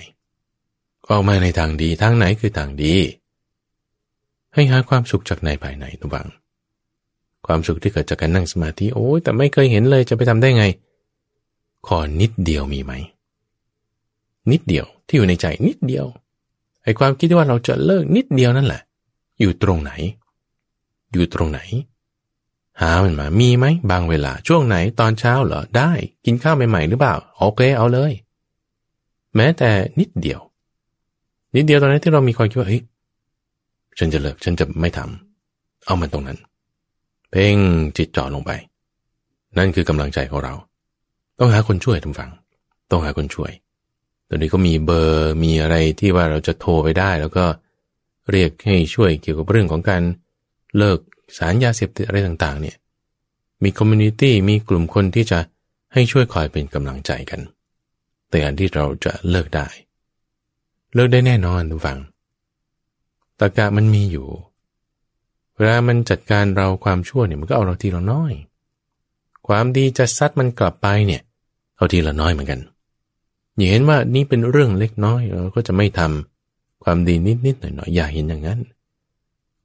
[1.10, 2.96] ออกมาในทางดีทางไหนคือทางดี
[4.54, 6.28] ให้หาความสุขจากในภายในตัวบัง
[7.46, 10.66] ความสุขที่เกิดจากการนั่งสมาธิโอ้ยแต่ไม่เคยเห็นเลยจะไปทำได้ไง
[11.88, 12.94] ขอนิดเดียวมีไหม
[14.52, 16.06] นิดเดียวที่อยู่ในใจนิดเดียว
[16.84, 18.82] ไอ้ความคิดที่ว่าเราจะเลิกนิดเดียวนั่นแหละ
[19.40, 19.92] อยู่ตรงไหน
[21.12, 21.60] อยู่ตรงไหน
[22.82, 25.92] หามันมามีไหมบางเวลาช่วงไหนตอนเช้าเหรอได้
[26.26, 28.12] กินข้าวใหม่ๆหรือเปล่าโอเคเอาเลย
[29.36, 30.42] แม้แต่นิดเดียว
[31.56, 32.82] นิดเดียวตอนนั้นที่เรามีความคิดว่าเฮ้ย
[34.00, 36.38] ฉันจะเลิกฉันจะไม่ทำเอามันตรงนั้น
[37.30, 37.58] เพ่ง
[37.98, 38.52] จิตจ่อลงไป
[39.58, 40.54] นั่นคือกำลังใจของเรา
[41.40, 42.32] ต้องหาคนช่วยทุกฝั่ง
[42.92, 43.52] ต้องหาคนช่วย
[44.30, 47.46] ตอนนี้ก็มีเบอร์มีอะไรที่ว่าเราจะโทรไปได้ แล้วก็
[48.32, 50.04] เรียกให้ช่วยเกี่ยวกับเรื่องของการ
[50.78, 51.00] เลิก
[51.38, 52.78] สารยาเสพติดอะไรต่างๆ เนี่ย
[53.64, 55.40] มี community มีกลุ่มคนที่จะ
[55.94, 57.42] ให้ช่วยคอยเป็นกำลังใจกัน
[58.30, 59.68] แต่อันที่เราจะเลิกได้
[60.94, 62.00] เลิกได้แน่นอนทุกฝัง
[63.40, 64.28] ตะกะมันมีอยู่
[65.56, 68.34] เวลามันจัดการเราความชั่วเนี่ยมันก็เอาเราทีละน้อย
[69.48, 71.22] ความดีจะซัดมันกลับไปเนี่ย
[71.76, 72.60] เอาทีละน้อยเหมือนกัน
[73.56, 77.16] อย่าเห็นว่านี่เป็นเรื่องเล็กน้อยเราก็จะไม่ทำความดี
[77.46, 78.60] นิดๆหน่อยๆอย่าเห็นอย่างนั้น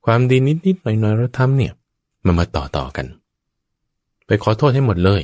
[0.05, 1.73] ความดีนิดๆหน่อยๆเราทำเนี่ย
[2.25, 3.07] มันมาต่อต่อกัน
[4.27, 5.23] ไปขอโทษให้หมดเลย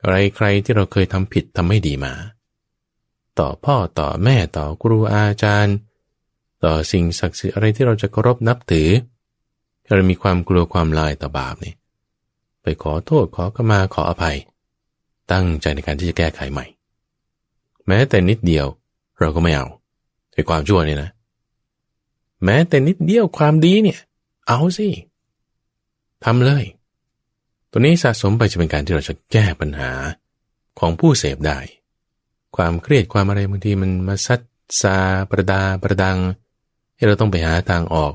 [0.00, 2.12] อะไรใครที่เราเคยทำผิดทำไม่ดีมา
[3.38, 5.76] ต่อพ่อต่อแม่ต่อครูอาจารย์
[6.64, 8.88] ต่อสิ่งศักดิ์สิทธิ์อะไรที่เราจะเคารพนับถือ
[9.94, 11.74] เรามีความกลัวความลายต่อบาปนี่
[12.62, 14.36] ไปขอโทษขอขมาขออภัย
[15.32, 16.66] ตั้งใจในการที่จะแก้ไขใหม่
[17.86, 18.66] แม้แต่นิดเดียว
[19.20, 19.66] เราก็ไม่เอา
[20.32, 21.10] ไอ้ความชั่วนี่นะ
[22.44, 23.98] แม้แต่นิดเดียวความดีเนี่ย
[24.48, 24.88] เอาสิ
[26.24, 26.64] ทำเลย
[27.70, 29.92] ตัวนี้สะสมไปจะเป็นการที่เราจะแก้ปัญหา
[30.78, 31.58] ของผู้เสพได้
[32.56, 34.40] ความเครียดความอะไรบางทีมันมาซัด
[34.80, 34.96] ซา
[35.30, 36.18] ประดาประดัง
[36.96, 38.12] ให้เราต้องไปหาทางออก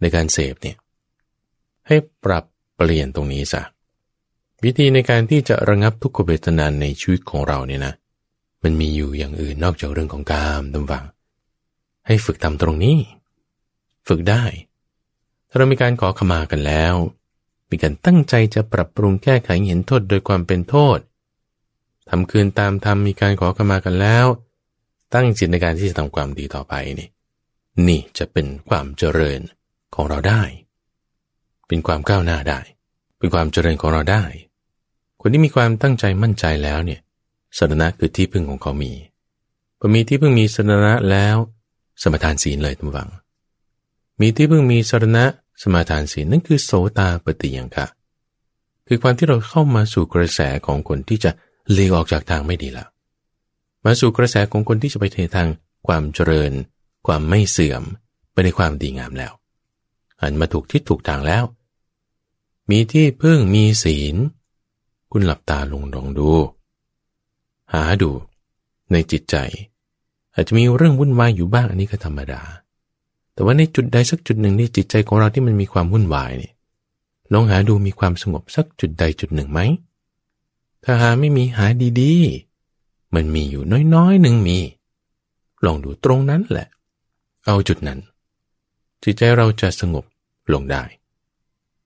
[0.00, 0.76] ในการเสพเนี่ย
[1.86, 2.44] ให้ปรับ
[2.76, 3.62] เปลี่ยนตรงนี้ซะ
[4.64, 7.94] วิธีในการที่จะระงับทุกขเวทนานในชีวิตของเราเนี่ยนะ
[8.62, 11.04] มันมีอยู่อย่างอื่นนอกจากเรื่องของกามดำวัง
[12.06, 12.96] ให้ฝึกทำตรงนี้
[14.08, 14.44] ฝึกได้
[15.48, 16.94] ถ้าเรามีการขอขมากันแล้ว
[17.70, 20.98] มีการตั้งใจจะปรับปรุงแก้ไขเห็นโทษโดยความเป็นโทษ
[22.10, 24.26] ทำคืนตามธรรมมีการขอขมากันแล้ว
[25.14, 27.08] ตั้งจิตในการที่จะทำความดีต่อไปนี่
[27.88, 29.40] นี่จะเป็นความเจริญ
[29.94, 30.42] ของเราได้
[31.68, 32.60] เป็นความก้าวหน้าได้
[33.18, 34.24] เป็นความเจริญของเราได้
[35.20, 37.00] คนที่มีความตั้งใจมั่นใจแล้วเนี่ย
[37.58, 38.92] สรณะคือที่พึ่งของเขามี
[39.78, 41.36] พอมีที่พึ่งมีสรณะแล้ว
[42.02, 43.10] สมทานศีลเลยทุกฝัง
[44.20, 45.24] มีที่พิ่งมีสรณะ
[45.62, 47.86] สมาทานศีลนั่นคือโสตาปฏิยังคะ
[48.86, 51.30] คือความที่เราเข้ามาสู่กระแสของคนที่จะ
[51.72, 52.88] เลีกออกจากทางไม่ดีแล้ว
[53.84, 55.48] มาสู่กระแสของคนที่จะไปเททาง
[55.86, 56.52] ความเจริญ
[57.06, 57.82] ความไม่เสื่อม
[58.32, 59.32] ไปในความดีงามแล้ว
[60.20, 61.44] หันมาถูกทิศถูกทางแล้ว
[62.70, 64.16] มีที่พึ่งมีศีล
[65.12, 66.30] คุณหลับตาลงลองดู
[67.72, 68.10] หาดู
[68.92, 69.36] ในจิตใจ
[70.34, 72.42] อาจจะมีเรื่องวุ่นวายอยู่บ้างอันนี้ก็ธรรมดา
[73.34, 76.52] แต่ว่าในจุดใดสักจุดหนึ่งในจิตใจของเราที่มันมีความวุ่นวายนี่
[77.32, 79.60] ลองหาดูมีความสงบสักจุดใดจุดหนึ่งไหม
[80.84, 81.66] ถ้าหาไม่มีหา
[82.00, 83.64] ดีๆ มันมีอยู่
[83.94, 84.58] น้อยๆหนึ่งมี
[85.64, 86.68] ลองดูตรงนั้นแหละ
[87.46, 88.00] เอาจุดนั้น
[89.02, 90.04] จิตใจเราจะสงบ
[90.52, 90.82] ลงได้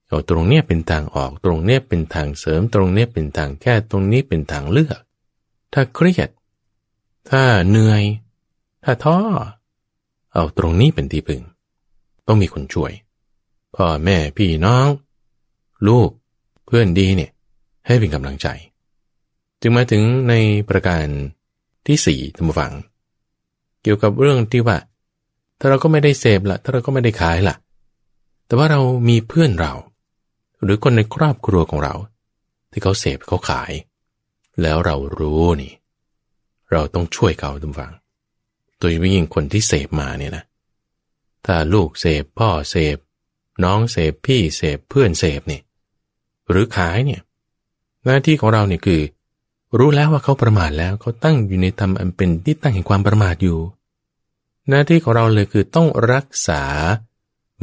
[0.07, 4.99] เอาตรงเนี้ยเป็นทางออกตรงเนี้ยเป็นทางเสริมตรงเนี้ยเป็นทางแก้ตรงนี้เป็นทางเลือก
[5.73, 6.29] ถ้าเครียด
[7.29, 8.03] ถ้าเหนื่อย
[8.83, 9.17] ถ้าท้อ
[10.33, 11.41] เอาตรงนี้เป็นที่พึ่ง
[12.27, 12.91] ต้องมีคนช่วย
[13.75, 14.87] พ่อแม่พี่น้อง
[15.87, 16.09] ลูก
[16.65, 17.31] เพื่อนดีเนี่ย
[17.85, 18.47] ให้เป็นกำลังใจ
[19.61, 20.33] จึงมาถึงใน
[20.69, 21.05] ประการ
[21.87, 22.73] ที่สี่ท่านฟัง
[23.81, 24.77] เกี่ยวกับเรื่องที่ว่า
[25.59, 27.55] ถ้าเราก็ไม่ได้เสพละถ้าเราก็ไม่ได้ขายละ
[28.45, 29.73] แต่ว่าเรามีเพื่อนเรา
[30.63, 31.95] หรือคนในครอบครัวของเรา
[32.71, 33.71] ที่เขาเสพเขาขาย
[34.61, 35.73] แล้วเรารู้นี่
[36.71, 37.93] เราต้องช่วยเขาทุกฝัง
[38.77, 40.43] โดยยิ่งคนที่เสพมาเนี่ยนะ
[41.45, 42.97] ถ้าลูกเสพพ่อเสพ
[43.63, 45.63] น้องเสพพี่เสพเพื่อนเสพเนี่ย
[46.49, 47.21] หรือขายเนี่ย
[48.05, 49.01] หน้าที่ของเราเนี่ยคือ
[49.77, 53.57] รู้แล้วว่าเขาประมาทแล้วเขาตั้งอยู่ในธรรมอันเป็นที่ตั้งแห่งความประมาทอยู่
[54.67, 56.63] หน้าที่ของเราเลยคือต้องรักษา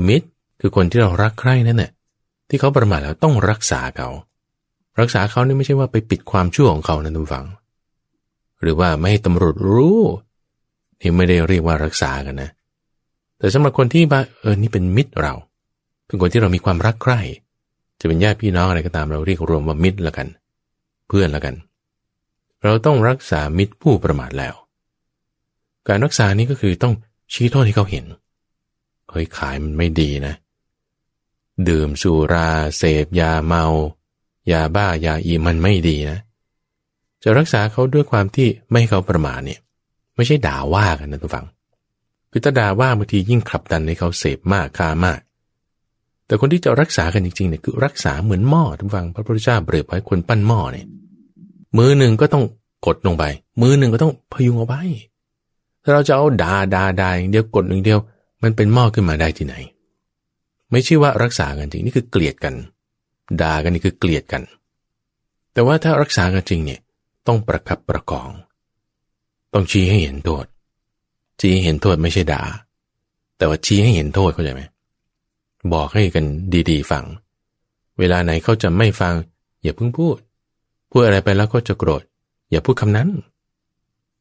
[0.07, 0.29] มิตร
[0.61, 1.91] คือคนที่เรารักใคร่นั่นแหละ
[2.49, 4.09] ที่เขาประมาทแล้วต้องรักษาเขา
[5.01, 7.47] รักษาเขานี่ไม่ใช่ว่าไปปิดความชั่วของเขานะทุกฝัง
[8.61, 10.01] หรือว่าไม่ให้ตำรวจรู้
[11.01, 12.51] นี่ไม่ได้เรียกว่ารักษากันนะ
[13.39, 15.35] แต่สำหรับคนที่บาเออนี่เป็นมิตรเรา
[16.07, 17.21] เป็นคนที่เรามีความรักใคร่
[18.01, 20.29] จะเป็นญาติพี่น้องอะไรก็ตามเราเรียกรวมว่ามิตรละกัน
[21.09, 21.55] เพื่อนละกัน
[22.65, 24.55] เราต้องรักษามิตรผู้ประมาทแล้ว
[25.89, 26.95] การรักษานี้ก็คือต้อง
[27.33, 28.05] ชี้โทษให้เขาเห็น
[29.11, 30.35] เฮ้ยขายมันไม่ดีนะ
[31.69, 33.65] ดื่มสุราเสพยาเมา
[34.53, 36.19] ยาบ้ายาอีมันไม่ดีนะ
[37.23, 39.61] จะรักษาเขาด้วยความที่ไม่ให้เขาประมาทเนี่ย
[40.17, 41.47] ไม่ใช่ด่าว่ากันนะทุกฝัง
[42.31, 45.21] คือถ้าด่าว่าบางทียิ่งขับดันให้เขาเสพมากค้ามาก
[46.27, 50.87] แต่คนที่จะรักษากันจริงๆเนี่ยคือรักษาเหมือนหม้อทุกฝังพระพุทธเจ้าเปรียบไว้คนปั้นหม้อเนี่ย
[51.77, 52.45] มือหนึ่งก็ต้อง
[52.87, 53.25] กดลงไป
[53.63, 54.83] มือหนึ่งก็ต้องพยุงเอาไว้
[55.83, 57.99] ถ้าเราจะเอาดาดาดาอย่างเดียวกดหนึ่งเดียว
[58.43, 59.55] มันเป็นหม้อขึ้นมาได้ที่ไหน
[60.71, 62.55] ไม่ใช่ว่ารักษากันจริงนี่คือเกลียดกัน
[63.41, 64.43] ด่ากันนี่คือเกลียดกัน
[65.53, 66.81] แต่ว่าถ้ารักษากันจริงเนี่ย
[67.27, 68.31] ต้องประคับประคอง
[69.55, 70.45] ต้องชี้ให้เห็นโทษ
[71.41, 72.43] ชี้ให้เห็นโทษไม่ใช่ด่า
[73.37, 74.63] แต่ว่าชี้ให้เห็นโทษเข้าใจไหม
[75.73, 76.25] บอกให้กัน
[76.71, 77.05] ดีๆฟัง
[77.99, 79.15] เวลาไหนเขาจะไม่ฟัง
[79.63, 80.17] อย่าเพิ่งพูด
[80.91, 82.03] พูดอะไรไปแล้วก็จะโกรธ
[82.51, 83.09] อย่าพูดคำนั้น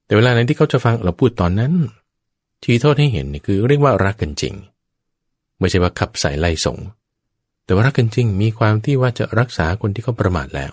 [0.05, 1.73] แต่เวลาไหนที่เขาจะฟังเราพูดตอนนั้น
[2.63, 4.53] ชี้โทษให้เห็นนี่คือเรียกว่ารักกันจริง
[5.59, 6.77] ไม่ใช่ว่าขับใส่ไล่ส่ง
[7.65, 10.71] แต่ว่ารักกันจริงมีความที่ว่าจะรักษาคนที่เขาประมาทแล้ว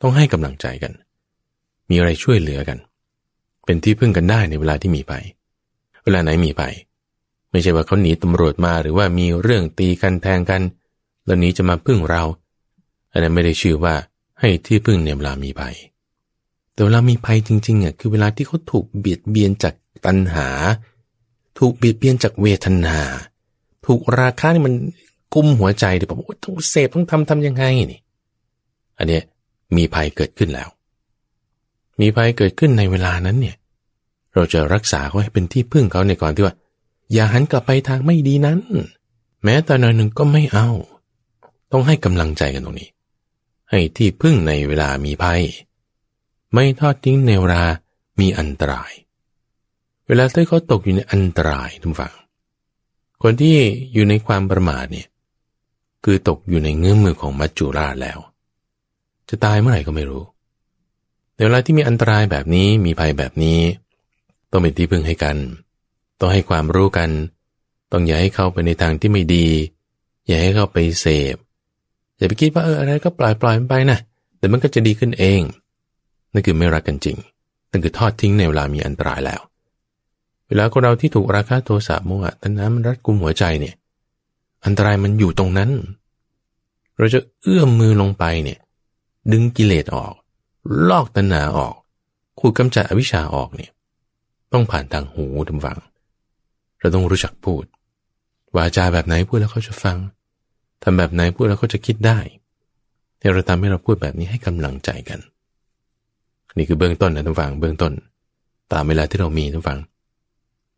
[0.00, 0.92] ต้องให้กำลังใจกัน
[1.88, 2.78] มีอะไรช่วยเหลือกัน
[3.64, 5.24] เป็นที่พึ่งกันได้ในเวลาที่มีภัย
[6.04, 6.74] เวลาไหนมีภัย
[7.50, 10.62] ไม่ใช่ว่าเขาหนีตำรวจมาหรือว่ามีเรื่องตีกันแทงกัน
[11.24, 12.22] แล้วนี้จะมาพึ่งเรา
[13.12, 13.94] อันนั้นไม่ได้ชื่อว่า
[14.42, 15.74] ให้ที่พึ่งในเวลามีภัย
[16.72, 19.74] แต่เวลามีภัยจริงๆอะคือเวลาที่เขาถูกเบียดเบียนจาก
[20.06, 20.48] ตัณหา
[21.58, 22.98] ถูกเบียดเบียนจากเวทนา
[23.86, 24.74] ถูกราคานี่มัน
[25.34, 28.00] กุมหัวใจเดี๋ยวบอกว่าต้องเสพต้องทำทำยังไงนี่
[28.98, 29.22] อันเนี้ย
[29.76, 30.68] มีภัยเกิดขึ้นแล้ว
[32.00, 33.56] มีภัยเกิดขึ้นในเวลานั้นเนี่ย
[34.34, 36.54] เราจะรักษาเขาให้เป็นที่พึ่งเขาในก่อนที่ว่า
[37.12, 38.58] อย่าหันกลับไปทางไม่ดีนั้น
[39.44, 40.68] แม้แต่หน่อยหนึ่งก็ไม่เอา
[41.72, 42.88] ต้องให้กำลังใจกันตรงนี้
[43.72, 45.42] ให้ที่พึ่งในเวลามีภัย
[46.54, 47.62] ไม่ทอดทิ้งในเวลา
[48.20, 48.92] มีอันตราย
[50.06, 52.14] เวลาที่เขาตกอยู่ในอันตรายทุกฝัง
[53.22, 53.56] คนที่
[53.92, 55.08] อยู่ในความประมาทเนี่ย
[56.04, 58.18] คือตกอยู่ในเงื้อมือของมัจจุราชแล้ว
[59.28, 60.24] จะตายเมื่อไหร่ก็ไม่รู้
[61.34, 63.60] แต่เวลาที่มีอันตรายแบบนี้มีภัยแบบนี้
[64.50, 65.36] ต้องเป็นที่พึ่งให้กัน
[66.20, 67.10] ต้องให้ความรู้กัน
[67.92, 69.46] ต้องอย่าให้เข้าไปในทางที่ไม่ดี
[70.26, 71.36] อย่าให้เข้าไปเสพ
[72.22, 73.98] อย่าไปคิดว่าเอออะไรก็ปล่อยปล่อยมันไปนะ
[74.38, 75.40] แต่มันก็จะดีขึ้นเอง
[76.32, 77.16] นั่นคือไม่รักกันจริง
[77.70, 79.40] นั่นคือทอดทิ้งในเวลามีอันตรายแล้ว
[80.48, 83.74] เวลาคนเราที่ถูกราคะโทสะโมหะตัณหามันรัดกุมหัวใจเนี่ย
[84.64, 85.70] อันตรายมันอยู่ตรงนั้น
[86.98, 88.58] เราจะเอื้อมมือลงไปเนี่ย
[89.32, 90.14] ดึงกิเลสออก
[90.88, 91.74] ลอกตัณหาออก
[92.38, 93.70] ขูดกำจัดอวิชชาออกเนี่ย
[94.52, 95.78] ต้องผ่านทางหูทำฟัง
[96.80, 97.64] เราต้องรู้จักพูด
[98.56, 99.96] วาจาแบบไหนพูดแล้วเขาจะฟัง
[100.82, 102.18] ทำแบบไหนพูดแล้วเขาจะคิดได้
[103.18, 105.20] เนี่เราทำให้เราพูดแบบนี้ให้กำลังใจกัน
[106.56, 107.92] นี่คือเบื้องต้นนะท่านฟังเบื้องต้น
[108.72, 109.78] ตามเวลาที่เรามีท่านฟัง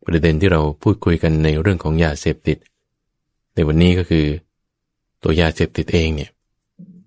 [0.05, 2.57] ประเด็นที่เราพูดคุยกันในเรื่องของยาเสพติด
[3.55, 4.25] ในวันนี้ก็คือ
[5.23, 6.31] ตัวยาเสพติดเองเนี่ย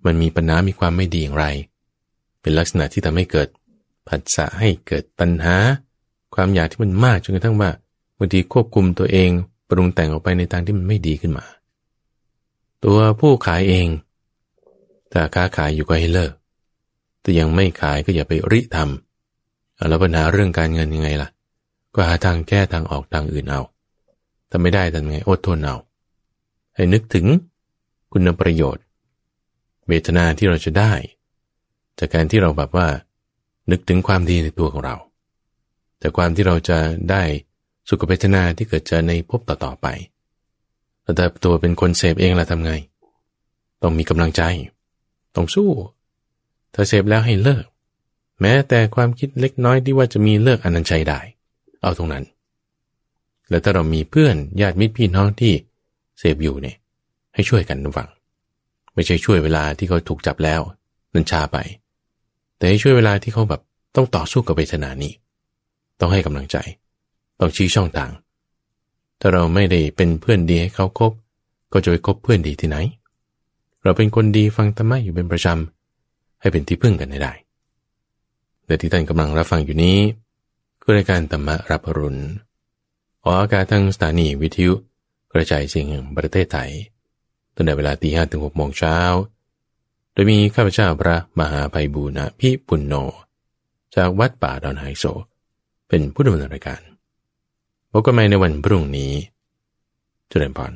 [0.07, 1.47] มันมีปัญหา มีความไม่ดีอย่างไร
[2.41, 3.49] เป็นลักษณะที่ทำให้เกิด
[4.09, 5.57] ผัสสะให้เกิดปัญหา
[6.35, 7.71] ความอยากที่มันมากจนกระทั่งว่า
[8.19, 9.31] บางทีควบคุมตัวเอง
[9.69, 11.45] ปรุงแต่งออกไปในทางที่มันไม่ดีขึ้นมา
[12.85, 13.89] ตัวผู้ขายเอง
[15.13, 16.33] ถ้าค้าขายอยู่ก็ให้เลิก
[17.21, 21.29] แต่ยังไม่ขายก็อย่าไปริทำแล้วปัญหาเรื่องการเงินยังไงล่ะ
[21.95, 23.61] ก็หาทางแก้ทางออกทางอื่นเอา
[24.51, 25.77] ถ้าไม่ได้ทำไงอดทนเอา
[26.75, 27.27] ให้นึกถึง
[28.13, 28.85] คุณประโยชน์
[29.89, 30.93] เวทนาที่เราจะได้
[31.99, 32.89] จากการที่เราแบบว่า
[33.71, 34.97] นึกถึงความดีในตัวของเรา
[35.99, 36.79] แต่ความที่เราจะ
[37.11, 37.23] ได้
[37.89, 39.87] สุขเวทนาที่เกิดเจอในภพต่อๆไป
[41.17, 42.73] แต่ตัวเป็นคนเสพเองล่ะทำไง
[43.83, 44.43] ต้องมีกำลังใจ
[45.37, 45.71] ต้องสู้
[46.75, 47.65] ถ้าเสพแล้วให้เลิก
[48.41, 51.21] แม้แต่ความคิดเล็กน้อยที่ว่าจะมีเลิกอนันชัยได้
[51.83, 52.25] เอาตรงนั้น
[53.49, 55.53] แล้วถ้าเรามีเพื่อนญาติมิตรพี่น้องที่
[56.19, 56.77] เสพอยู่เนี่ย
[57.35, 58.09] ให้ช่วยกันฟัง
[58.95, 60.61] ไม่ใช่ช่วยเวลาที่เขาถูกจับแล้ว
[61.15, 61.57] นันชาไป
[62.57, 63.61] แต่ให้ช่วยเวลาที่เขาแบบ
[63.97, 65.13] ต้องต่อสู้กับเวทนานี้
[66.01, 66.57] ต้องให้กำลังใจ
[67.41, 68.11] ต้องชี้ช่องทาง
[69.21, 71.13] ถ้าเราไม่ได้เป็นเพื่อนดีให้เขาคบ
[71.73, 72.77] ก็จะไปคบเพื่อนดีที่ไหน
[73.83, 77.33] เราเป็นคนดีฟังธรรมะอยู่เป็นประจำให้เป็นที่พึ่งกันได้
[78.65, 79.99] แต่ที่ท่านกำลังรับฟังอยู่นี้
[80.81, 82.23] คือรายการธรรมะรับรุณ
[83.25, 84.75] ออกอากาศทางสถานีวิทยุ
[85.33, 86.71] กระจายเสียงแห่งประเทศไทย
[87.55, 88.99] ตั้งแต่เวลาตีห้ถึงหกโมงเช้า
[90.13, 92.95] โดยมีข้าพเจ้าพระมหาภัยบูณพิปุณโญ
[93.97, 95.05] จากวัดป่าดอนไฮโซ
[95.89, 96.81] เป็นผู้ดำเนินรายการ
[98.01, 99.13] พบกันใหม่ในวันพรุ่งนี้
[100.29, 100.73] เจริญพร